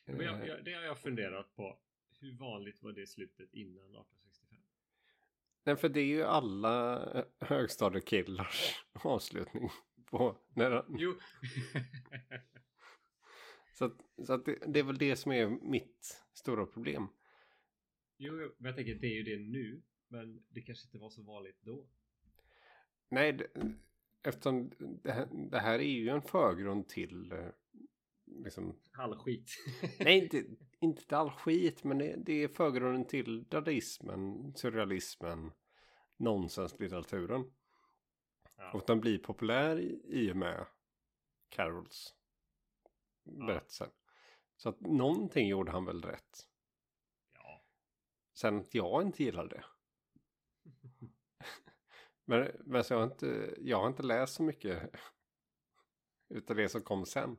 [0.07, 1.79] Men jag, Eh, jag, det har jag funderat på.
[2.19, 4.59] Hur vanligt var det slutet innan 1865?
[5.63, 9.69] Nej, för det är ju alla eh, högstadiekillars avslutning
[10.05, 10.37] på...
[10.55, 11.13] När, Jo.
[13.73, 17.07] så att, så att det, det är väl det som är mitt stora problem.
[18.17, 19.81] jo, men jag tänker det är ju det nu.
[20.07, 21.87] Men det kanske inte var så vanligt då.
[23.09, 23.47] Nej, det,
[24.23, 24.71] eftersom
[25.03, 27.49] det här, det här är ju en förgrund till eh,
[28.43, 29.51] liksom, All skit.
[29.99, 30.43] nej inte,
[30.79, 35.51] inte all skit men det, det är förgrunden till dadaismen, surrealismen,
[36.17, 37.51] nonsenslitteraturen.
[38.57, 38.71] Ja.
[38.71, 40.65] Och den blir populär i, och med
[41.49, 42.15] Carols
[43.23, 43.89] berättelser.
[44.57, 46.47] Så att någonting gjorde han väl rätt.
[47.33, 47.63] ja.
[48.33, 49.63] Sen att jag inte gillar det.
[52.29, 54.91] Men, men så jag, har inte, jag har inte läst så mycket
[56.29, 57.37] utav det som kom sen.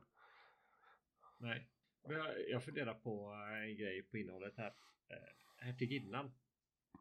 [1.39, 1.69] Nej.
[2.03, 3.29] Jag, jag funderar på
[3.63, 4.73] en grej på innehållet här.
[5.09, 5.17] Eh,
[5.57, 6.31] Hertiginnan.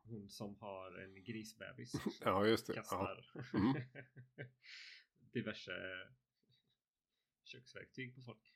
[0.04, 1.92] Hon som har en grisbebis.
[2.24, 2.72] Ja, just det.
[2.76, 2.80] Ja.
[2.82, 3.24] Kastar
[3.58, 3.82] Mm.
[5.32, 5.72] diverse
[7.44, 8.54] köksverktyg på folk.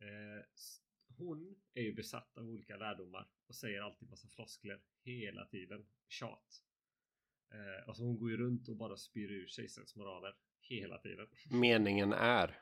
[0.00, 0.44] Eh,
[1.18, 5.86] hon är ju besatt av olika lärdomar och säger alltid massa floskler hela tiden.
[6.08, 6.62] Tjat.
[7.52, 11.28] Eh, alltså hon går ju runt och bara spyr ur sig sensmoraler hela tiden.
[11.50, 12.58] Meningen är.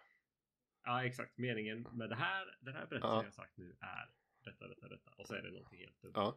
[0.84, 1.38] Ja, exakt.
[1.38, 3.24] Meningen med det här, den här berättelsen Ja.
[3.24, 4.14] jag sagt nu är
[4.44, 5.10] detta, detta, detta.
[5.10, 6.12] Och så är det någonting helt dumt.
[6.14, 6.36] Ja.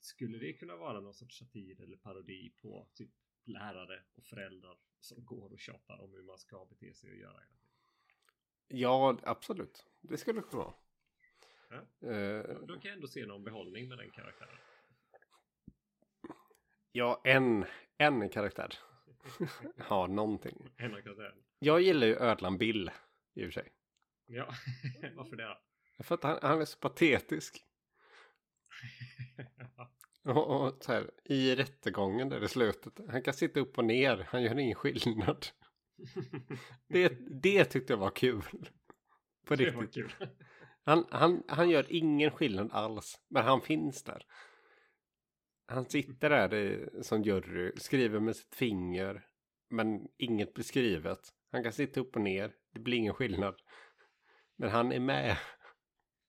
[0.00, 3.10] Skulle det kunna vara någon sorts satir eller parodi på typ
[3.44, 7.42] lärare och föräldrar som går och tjatar om hur man ska bete sig och göra?
[8.68, 9.86] Ja, absolut.
[10.00, 10.74] Det skulle det kunna vara.
[11.70, 12.08] Ja.
[12.10, 14.58] Eh, Då, kan jag ändå se någon behållning med den karaktären.
[16.92, 17.64] ja, en,
[17.98, 18.74] en karaktär
[19.78, 20.70] har någonting.
[20.76, 21.42] En av karaktärerna.
[21.58, 22.90] Jag gillar ju ödlan Bill
[23.34, 23.72] i och för sig.
[24.26, 24.54] Ja,
[25.16, 25.58] varför det då?
[26.04, 27.62] För att han, han är så patetisk.
[30.24, 33.00] Och, och så här, i rättegången där i slutet.
[33.08, 34.26] Han kan sitta upp och ner.
[34.28, 35.46] Han gör ingen skillnad.
[36.88, 37.08] Det,
[37.42, 38.42] det tyckte jag var kul.
[39.46, 39.94] På det riktigt.
[39.94, 40.28] kul.
[40.84, 43.20] Han, han, han gör ingen skillnad alls.
[43.28, 44.26] Men han finns där.
[45.66, 47.72] Han sitter där i, som jury.
[47.76, 49.26] Skriver med sitt finger.
[49.70, 51.20] Men inget blir skrivet.
[51.56, 52.54] Han kan sitta upp och ner.
[52.72, 53.62] Det blir ingen skillnad.
[54.56, 55.36] Men han är med.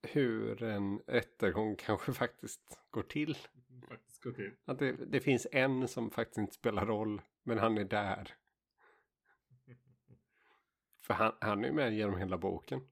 [0.01, 3.37] Hur en rättegång kanske faktiskt går till.
[3.89, 4.51] Faktiskt gå till.
[4.65, 7.21] Att det, det finns en som faktiskt inte spelar roll.
[7.43, 8.35] Men han är där.
[11.01, 12.89] För han, han är med genom hela boken.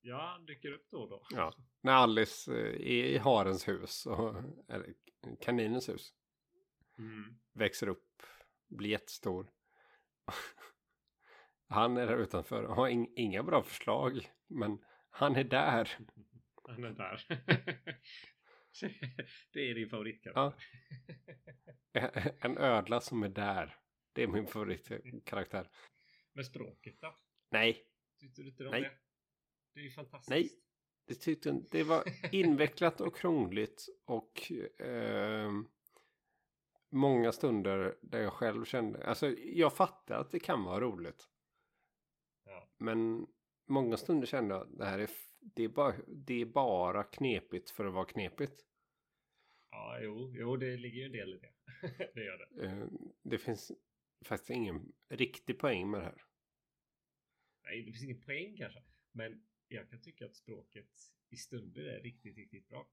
[0.00, 1.26] Ja, han dyker upp då och då.
[1.30, 1.54] Ja.
[1.80, 4.06] När Alice eh, är i harens hus.
[4.06, 4.36] Och,
[4.68, 4.94] eller
[5.40, 6.12] kaninens hus.
[6.98, 7.38] Mm.
[7.52, 8.22] Växer upp.
[8.68, 9.50] Blir jättestor.
[11.68, 12.62] Han är där utanför.
[12.64, 14.30] och Har ing, inga bra förslag.
[14.46, 14.78] Men
[15.10, 15.98] han är där.
[16.68, 17.26] Han är där.
[19.52, 20.54] det är din favoritkaraktär.
[21.92, 22.10] Ja.
[22.40, 23.76] En ödla som är där.
[24.12, 25.68] Det är min favoritkaraktär.
[26.32, 27.18] Men språket då?
[27.50, 27.86] Nej,
[28.20, 28.82] Tyckte du inte om Nej.
[28.82, 28.90] det?
[29.74, 30.30] Det är ju fantastiskt.
[30.30, 30.50] Nej.
[31.06, 31.62] det tyckte.
[31.70, 33.86] Det var invecklat och krångligt.
[34.04, 35.50] Och eh,
[36.90, 39.06] många stunder där jag själv kände.
[39.06, 41.28] Alltså jag fattar att det kan vara roligt.
[42.56, 42.68] Ja.
[42.78, 43.26] Men
[43.66, 47.70] många stunder kände jag att det här är, det är, bara, det är bara knepigt
[47.70, 48.66] för att vara knepigt.
[49.70, 51.52] Ja, jo, jo, det ligger ju en del i det.
[52.14, 52.66] det gör det.
[52.66, 52.86] Eh,
[53.22, 53.72] det finns
[54.24, 56.22] faktiskt ingen riktig poäng med det här.
[57.64, 58.82] Nej, det finns ingen poäng kanske.
[59.12, 60.90] Men jag kan tycka att språket
[61.30, 62.88] i stunder är riktigt, riktigt bra.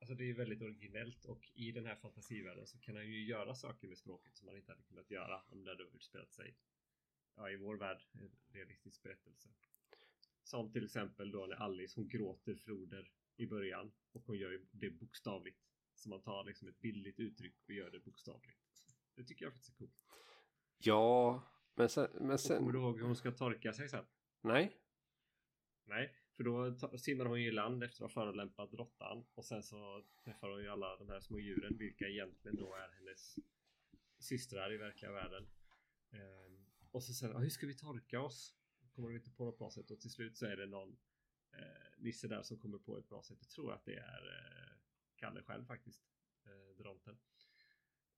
[0.00, 3.54] Alltså det är väldigt originellt och i den här fantasivärlden så kan han ju göra
[3.54, 6.56] saker med språket som man inte hade kunnat göra om det hade utspelat sig
[7.38, 9.48] ja, i vår värld, en realistisk berättelse.
[10.42, 14.90] Som till exempel då när Alice hon gråter floder i början och hon gör det
[14.90, 15.58] bokstavligt.
[15.94, 18.58] Så man tar liksom ett bildligt uttryck och gör det bokstavligt.
[19.14, 19.94] Det tycker jag faktiskt är coolt.
[20.78, 21.42] Ja,
[21.74, 22.10] men sen...
[22.12, 24.04] Men Och kommer sen du ihåg hur hon ska torka sig sen?
[24.40, 24.76] nej.
[25.84, 29.62] Nej, för då simmar hon ju i land efter att ha förolämpat råttan och sen
[29.62, 33.36] så träffar hon ju alla de här små djuren vilka egentligen då är hennes
[34.18, 35.48] systrar i verkliga världen.
[36.12, 36.57] Ehm,
[36.90, 38.54] och så sen, hur ska vi torka oss?
[38.92, 40.96] Kommer de inte på något bra sätt och till slut så är det någon
[41.52, 43.38] eh, nisse där som kommer på ett bra sätt.
[43.40, 44.76] Jag tror att det är eh,
[45.16, 46.02] Kalle själv faktiskt,
[46.44, 47.18] eh, Dronten.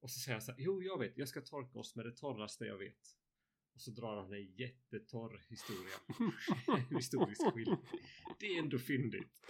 [0.00, 2.16] Och så säger han så här, jo jag vet, jag ska torka oss med det
[2.16, 3.16] torraste jag vet.
[3.74, 5.96] Och så drar han en jättetorr historia.
[6.98, 7.86] Historisk skildring.
[8.38, 9.40] Det är ändå fyndigt.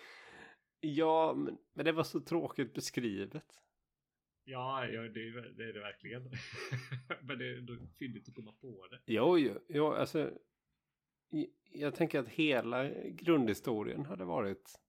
[0.81, 3.61] Ja, men, men det var så tråkigt beskrivet.
[4.45, 6.23] Ja, ja det, är, det är det verkligen.
[7.23, 9.01] Men det är ändå fyndigt att komma på det.
[9.07, 10.33] Jo, jo, jo alltså.
[11.73, 14.81] Jag tänker att hela grundhistorien hade varit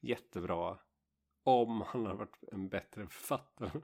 [0.00, 0.78] jättebra.
[1.42, 3.80] Om han hade varit en bättre författare.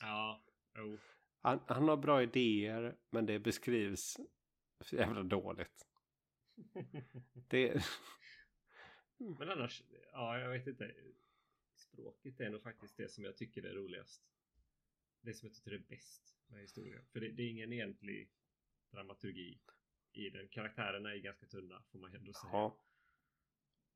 [0.00, 0.44] Ja,
[0.76, 0.98] jo.
[1.40, 4.16] Han, han har bra idéer, men det beskrivs
[4.80, 5.86] så jävla dåligt.
[7.48, 7.84] Det,
[9.18, 9.82] Men annars,
[10.12, 10.94] ja jag vet inte.
[11.96, 14.22] Språket är nog faktiskt det som jag tycker är roligast.
[15.20, 17.04] Det som jag tycker är bäst med historien.
[17.12, 18.30] För det, det är ingen egentlig
[18.90, 19.60] dramaturgi
[20.12, 20.48] i den.
[20.48, 22.52] Karaktärerna är ganska tunna får man ändå säga.
[22.52, 22.80] ja,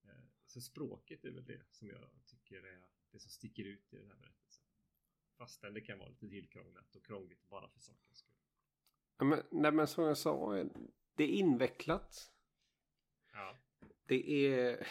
[0.05, 3.96] Eh, Så språket är väl det som jag tycker är det som sticker ut i
[3.96, 4.64] den här berättelsen.
[5.38, 8.34] Fastän det kan vara lite tillkrånglat och krångligt bara för sakens skull.
[9.18, 10.64] Ja, men, nej, men som jag sa,
[11.14, 12.32] det är invecklat.
[13.32, 13.59] Ja,
[14.07, 14.86] Det är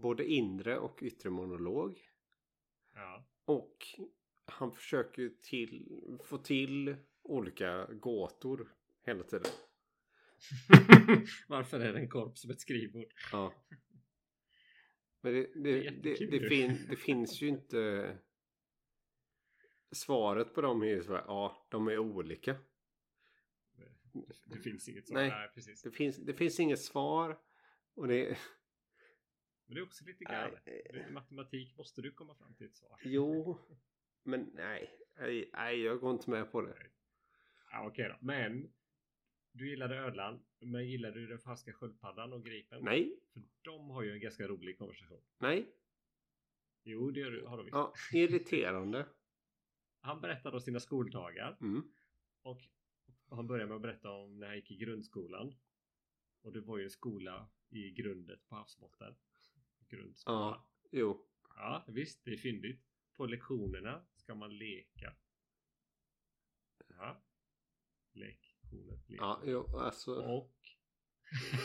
[0.00, 2.10] både inre och yttre monolog.
[2.94, 3.86] ja, Och
[4.44, 9.52] han försöker till, få till olika gåtor hela tiden.
[11.48, 13.12] Varför är det en korp som ett skrivbord?
[13.32, 13.54] Ja.
[15.20, 18.18] Men det, det, Det det, fin, det finns ju inte...
[19.90, 22.56] Svaret på dem är ju så här, ja, de är olika.
[24.44, 25.14] Det finns inget så.
[25.14, 25.28] Nej.
[25.28, 25.82] Nej, precis.
[25.82, 27.38] Det finns, det finns inget svar.
[27.94, 28.38] Och det...
[29.68, 30.24] Men det är också lite.
[31.08, 33.00] I matematik måste du komma fram till ett svar.
[33.04, 33.58] Jo,
[34.22, 34.90] men nej.
[35.18, 36.76] Nej, nej jag går inte med på det.
[37.70, 38.16] Ja, okej då.
[38.26, 38.72] Men
[39.52, 40.44] du gillade ödlan.
[40.60, 42.84] Men gillade du den falska sköldpaddan och gripen?
[42.84, 45.22] Nej, För de har ju en ganska rolig konversation.
[45.38, 45.74] nej.
[46.84, 47.74] Jo, det har du visst.
[47.74, 49.06] Ja, irriterande.
[50.00, 51.82] Han berättade om sina skoldagar Mm.
[52.42, 52.60] och
[53.30, 55.54] han började med att berätta om när han gick i grundskolan.
[56.42, 59.16] Och det var ju en skola i grundet på havsbotten.
[59.88, 60.38] Grundskola.
[60.38, 61.24] Ja, jo.
[61.48, 62.84] Ja, visst, det är fyndigt.
[63.16, 65.16] På lektionerna ska man leka.
[66.88, 67.24] Ja.
[68.12, 68.48] Lektioner.
[68.72, 69.04] lektioner.
[69.06, 70.14] Ja, jo, alltså.
[70.14, 70.54] Och...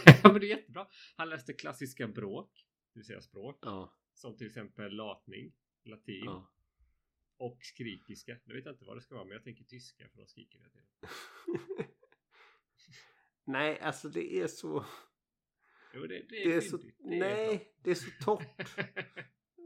[0.06, 0.88] ja, men det är jättebra.
[1.16, 5.54] Han läste klassiska bråk, det vill säga språk, Ja, som till exempel latning,
[5.84, 6.54] latin ja.
[7.38, 8.38] och skrikiska.
[8.46, 10.60] Nu vet jag inte vad det ska vara, men jag tänker tyska för de skriker
[10.60, 10.90] hela tiden.
[13.46, 14.86] Nej, alltså det är så...
[15.94, 16.78] Jo, det, det är, Det är så...
[16.78, 16.96] fyndigt.
[17.00, 18.58] Det är Nej, det är så torrt.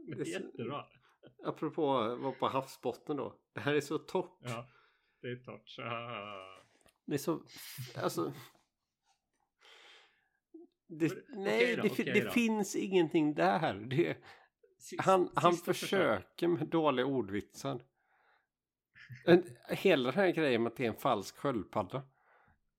[0.06, 0.84] det är är så- jättebra.
[1.44, 3.40] Apropå att vara på havsbotten då.
[3.52, 4.38] Det här är så torrt.
[4.40, 4.66] Ja,
[5.22, 5.78] det är torrt.
[5.78, 6.64] Ah.
[7.06, 7.42] Det är så...
[7.96, 8.32] Alltså...
[10.88, 13.74] Det, nej, då, det, det finns ingenting där.
[13.74, 14.16] Det,
[14.98, 15.88] han han sista försök.
[15.88, 17.84] försöker med dåliga ordvitsar.
[19.68, 22.02] Hela den här grejen med att det är en falsk sköldpadda.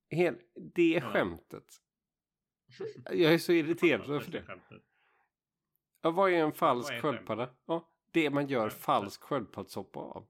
[0.10, 0.36] Hel,
[0.76, 1.02] det Ja.
[1.14, 1.66] skämtet.
[3.12, 4.44] Jag är så irriterad för det.
[6.02, 7.50] Ja, vad är en falsk är sköldpadda?
[7.66, 8.70] Ja, det man gör Ja.
[8.70, 10.28] falsk sköldpaddssoppa av.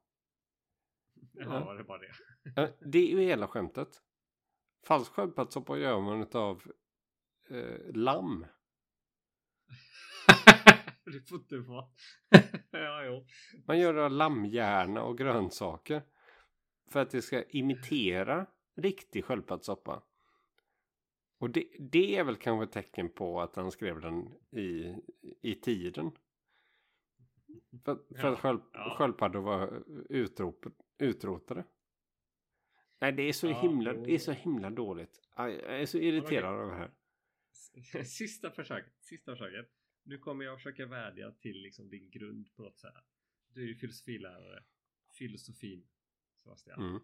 [1.31, 2.11] Ja, det är bara det.
[2.55, 4.01] Ja, Det är ju hela skämtet.
[4.85, 6.63] Falsk sköldpaddssoppa gör man utav
[7.49, 8.45] eh, lamm.
[11.05, 11.85] det får inte vara.
[12.71, 13.25] ja, jo.
[13.67, 16.01] Man gör det av lammhjärna och grönsaker.
[16.91, 20.03] För att det ska imitera riktig sköldpaddssoppa.
[21.39, 24.95] Och det, det är väl kanske ett tecken på att han skrev den i,
[25.41, 26.11] i tiden.
[27.85, 28.95] För, för Ja, att sköld, ja.
[28.97, 30.65] sköldpaddor var utrop,
[30.97, 31.65] utrotade.
[33.01, 35.21] Nej, det är så Ja, himla, det är så himla dåligt.
[35.35, 36.91] Jag är så irriterad över det här.
[38.03, 38.93] Sista försöket.
[38.99, 39.71] Sista försöket.
[40.03, 42.93] Nu kommer jag försöka vädja till liksom din grund på något sätt.
[43.53, 44.63] Du är ju filosofilärare.
[45.17, 45.87] Filosofin.
[46.35, 46.79] Sebastian.
[46.89, 47.01] Mm.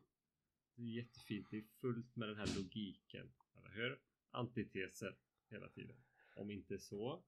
[0.76, 1.48] Det är jättefint.
[1.52, 3.34] Det är fullt med den här logiken.
[3.58, 4.00] Eller hur?
[4.36, 5.18] Antiteser
[5.50, 6.04] hela tiden.
[6.36, 7.24] Om inte så,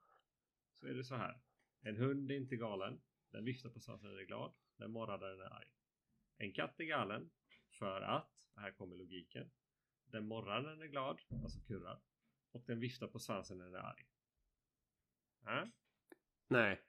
[0.71, 1.41] så är det så här.
[1.81, 3.01] En hund är inte galen.
[3.31, 4.53] Den viftar på svansen när den är glad.
[4.77, 5.71] Den morrar när den är arg.
[6.37, 7.29] En katt är galen.
[7.69, 9.51] För att, här kommer logiken.
[10.05, 12.01] Den morrar när den är glad, alltså kurrar.
[12.51, 14.07] Och den viftar på svansen när den är arg.
[15.47, 15.67] Äh?
[16.47, 16.81] Nej,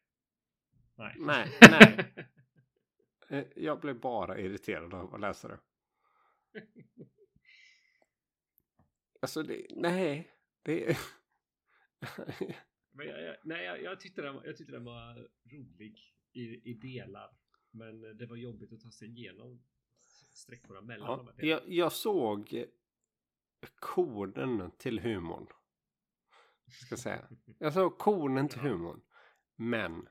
[0.94, 1.14] Nej.
[1.18, 2.14] nej, nej.
[3.30, 5.58] Eh, Jag blev bara irriterad av att läsa det.
[9.20, 10.30] Alltså, det, nej.
[10.62, 10.98] Det är...
[12.90, 16.74] Men jag, jag, nej, jag, jag, tyckte den, jag tyckte den var rolig i, i
[16.74, 17.36] delar.
[17.70, 19.62] Men det var jobbigt att ta sig igenom
[20.34, 21.62] sträckorna mellan de Ja, här delarna.
[21.66, 22.64] jag, jag såg
[23.74, 25.46] koden till humorn.
[26.66, 27.28] Ska jag säga.
[27.58, 29.00] Jag såg koden till humorn.
[29.56, 30.08] Men.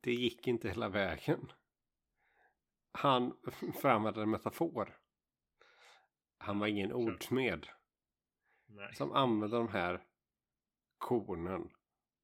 [0.00, 1.52] Det gick inte hela vägen.
[2.92, 3.36] Han
[3.80, 4.98] framhärdade en metafor.
[6.38, 7.66] Han var ingen ordsmed.
[8.66, 8.94] Nej.
[8.94, 10.04] Som använde de här
[10.98, 11.70] kornen.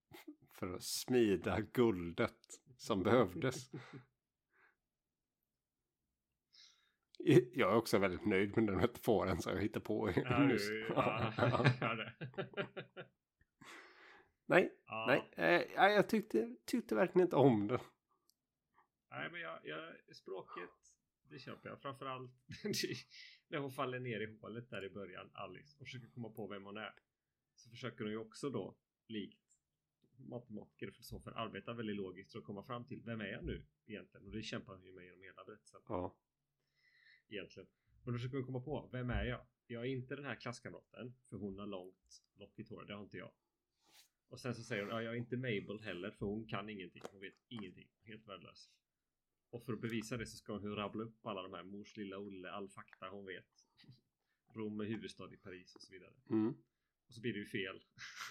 [0.55, 2.39] För att smida guldet
[2.77, 3.71] som behövdes.
[7.55, 10.69] Jag är också väldigt nöjd med den metaforen som jag hittade på Ja, nyss.
[10.89, 11.65] ja, ja,
[14.47, 15.05] nej, Ja.
[15.37, 17.81] nej, eh, jag tyckte, tyckte verkligen inte om den.
[19.11, 20.71] Nej, men jag, jag, språket,
[21.33, 21.81] det köper jag.
[21.81, 22.33] Framförallt
[23.49, 26.65] när hon faller ner i hålet där i början, Alice, och försöker komma på vem
[26.65, 26.95] hon är.
[27.55, 28.77] Så försöker hon ju också då,
[29.07, 29.43] likt
[30.17, 33.67] matematiker och filosofer, arbeta väldigt logiskt för att komma fram till vem är jag nu
[33.87, 34.27] egentligen?
[34.27, 36.17] Och det kämpar hon ju med genom hela berättelsen Ja,
[37.29, 37.69] egentligen.
[38.05, 39.47] Men då försöker hon komma på, vem är jag?
[39.67, 43.17] Jag är inte den här klasskamraten, för hon har långt lockigt hår, det har inte
[43.17, 43.33] jag.
[44.29, 47.03] Och sen så säger hon, ja, jag är inte Mabel heller, för hon kan ingenting.
[47.13, 47.89] Hon vet ingenting.
[48.03, 48.71] Helt värdelös.
[49.53, 52.19] Och för att bevisa det så ska hon rabbla upp alla de här mors lilla
[52.19, 53.47] Olle, all fakta hon vet.
[54.55, 56.15] Rom är huvudstad i Paris och så vidare.
[56.31, 56.55] mm.
[57.09, 57.85] Och så blir det ju fel.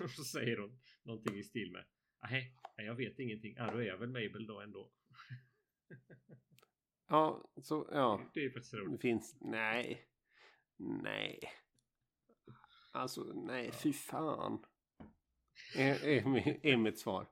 [0.04, 1.86] Och så säger hon någonting i stil med,
[2.30, 3.54] nej, jag vet ingenting.
[3.58, 4.92] Ja, då är jag väl Mabel då ändå.
[7.08, 8.32] ja, så ja.
[8.34, 9.02] Det är ju faktiskt roligt.
[9.02, 10.08] finns, nej,
[10.78, 11.40] nej.
[12.94, 13.74] Alltså, nej, Ja.
[13.84, 14.66] fy fan.
[15.76, 17.30] Är, är, är mitt svar.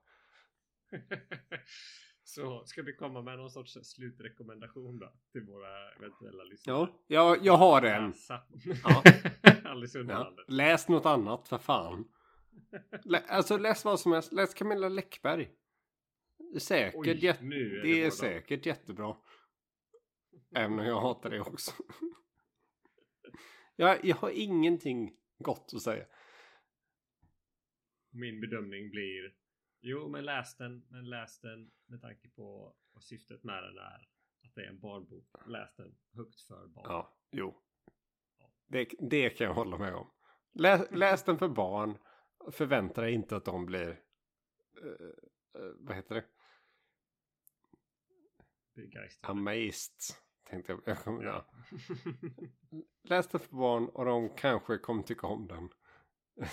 [2.30, 6.78] Så ska vi komma med någon sorts slutrekommendation då till våra eventuella lyssnare?
[6.78, 8.10] Ja, jag, jag har en.
[8.10, 8.42] Läsa.
[8.84, 9.04] Ja.
[9.70, 10.36] Alice Ja.
[10.48, 12.12] Läs något annat för fan.
[13.04, 14.34] Lä, alltså läs vad som helst.
[14.34, 15.50] Läs Camilla Läckberg.
[16.60, 19.18] Säkert, Oj, jät- är det det är säkert jättebra.
[20.56, 21.72] Även om jag hatar det också.
[23.76, 26.06] jag, jag har ingenting gott att säga.
[28.12, 29.39] Min bedömning blir
[29.82, 34.10] Jo, men läs den, men läs den med tanke på vad syftet med den är.
[34.44, 35.26] Att det är en barnbok.
[35.48, 36.86] Läs den högt för barn.
[36.88, 37.62] Ja, jo.
[38.68, 40.12] Det, det kan jag hålla med om.
[40.54, 41.98] Läs, läs den för barn.
[42.52, 43.90] Förvänta dig inte att de blir...
[44.84, 44.92] Uh,
[45.62, 46.26] uh, vad heter det?
[48.74, 49.32] Begeistrade.
[49.32, 50.18] Amazed.
[50.50, 51.24] Tänkte jag.
[51.24, 51.46] ja.
[53.04, 55.70] Läs den för barn och de kanske kommer tycka om den.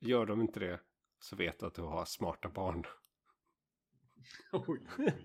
[0.00, 0.80] Gör de inte det
[1.18, 2.84] så vet du att du har smarta barn.
[4.52, 4.80] Oj.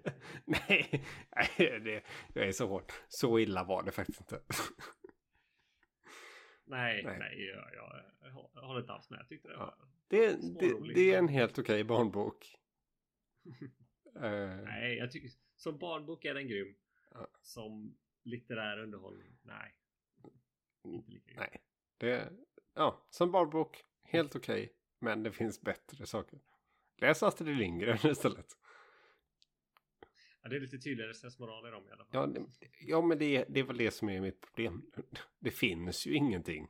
[0.46, 2.92] nej, nej det, jag är så hård.
[3.10, 4.42] Så illa var det faktiskt inte.
[6.66, 7.20] nej, Nej.
[7.20, 8.04] nej, jag, jag,
[8.54, 9.20] jag håller inte alls med.
[9.20, 9.60] Jag tyckte det Ja.
[9.60, 9.88] var...
[10.08, 10.96] Det, det, Småroligt.
[10.96, 12.56] det är en helt okej barnbok.
[14.16, 16.76] Eh, Nej, jag tycker som barnbok är den grym.
[17.12, 17.28] Ja.
[17.42, 19.76] Som litterär underhållning, nej.
[20.84, 21.40] Inte lika grym.
[21.40, 21.62] nej,
[21.98, 22.34] det,
[22.74, 24.74] ja, som barnbok helt okej.
[25.02, 26.40] Men det finns bättre saker.
[26.98, 28.58] Läs Astrid Lindgren istället.
[30.42, 32.34] Ja, det är lite tydligare sensmoral i dem i alla fall.
[32.36, 34.92] Ja, det, ja men det, det är väl det som är mitt problem.
[35.40, 36.68] Det finns ju ingenting.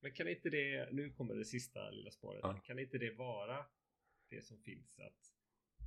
[0.00, 2.40] Men kan inte det, nu kommer det sista lilla spåret.
[2.42, 2.60] Ja.
[2.64, 3.66] Kan inte det vara
[4.28, 5.34] det som finns att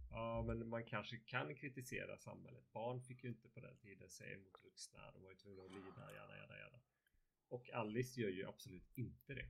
[0.09, 2.71] ja, men man kanske kan kritisera samhället.
[2.73, 5.11] Barn fick ju inte på den tiden säga emot vuxna.
[5.11, 6.79] De var ju tvungna att lida, jada, jada, jada.
[7.47, 9.49] Och Alice gör ju absolut inte det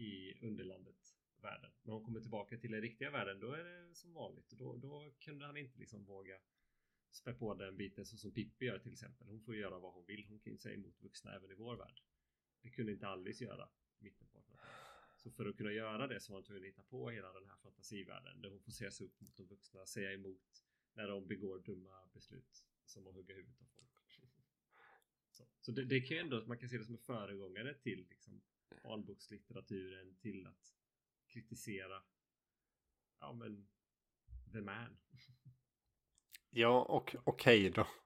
[0.00, 1.70] i underlandet världen.
[1.82, 4.50] När hon kommer tillbaka till den riktiga världen, då är det som vanligt.
[4.50, 6.38] Då, då kunde han inte liksom våga
[7.10, 9.26] spä på den biten så som Pippi gör till exempel.
[9.26, 10.24] Hon får göra vad hon vill.
[10.28, 12.02] Hon kan ju säga emot vuxna även i vår värld.
[12.62, 14.90] Det kunde inte Alice göra i mitten på 1800-talet.
[15.16, 17.48] Så för att kunna göra det så var hon tvungen att hitta på hela den
[17.48, 21.26] här fantasivärlden där hon får se sig upp mot de vuxna, säga emot när de
[21.26, 24.20] begår dumma beslut som att hugga huvudet av folk.
[25.30, 28.06] Så, så det, det kan ju ändå, man kan se det som en föregångare till
[28.10, 28.42] liksom
[28.82, 30.74] barnbokslitteraturen, till att
[31.32, 32.02] kritisera
[33.20, 33.68] ja men
[34.52, 34.96] the man.
[36.50, 37.86] Ja, och okej då.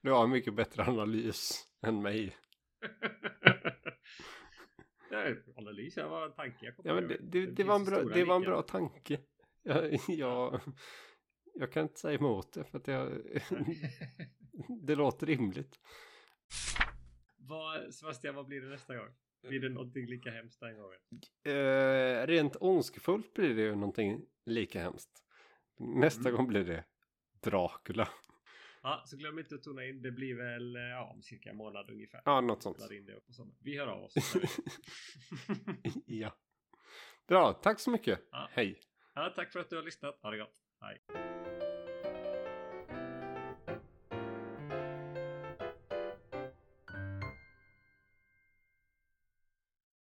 [0.00, 2.36] Du har mycket bättre analys än mig.
[5.56, 7.84] Analys, det var en tanke jag kom Ja, men det, det, det, finns var, en
[7.84, 9.20] bra, det var en bra tanke.
[9.62, 10.60] Jag, jag,
[11.54, 13.12] jag kan inte säga emot det för att jag,
[14.86, 15.80] det låter rimligt.
[17.48, 19.08] Vad, Sebastian, vad blir det nästa gång?
[19.48, 20.98] Blir det någonting lika hemskt den gången?
[21.44, 25.10] Eh, rent ondskefullt blir det ju någonting lika hemskt.
[25.78, 26.32] Nästa Mm.
[26.36, 26.84] gång blir det
[27.42, 28.08] Dracula.
[28.82, 30.02] Ja, så glöm inte att tona in.
[30.02, 32.22] Det blir väl eh, ja, om cirka en månad ungefär.
[32.24, 32.78] Ja, något sånt.
[33.64, 34.14] Vi hör av oss.
[36.06, 36.36] ja.
[37.28, 38.20] Bra, tack så mycket.
[38.30, 38.48] Ja.
[38.52, 38.80] Hej.
[39.14, 40.18] ja, tack för att du har lyssnat.
[40.22, 40.54] Ha det gott.
[40.80, 41.00] Hej.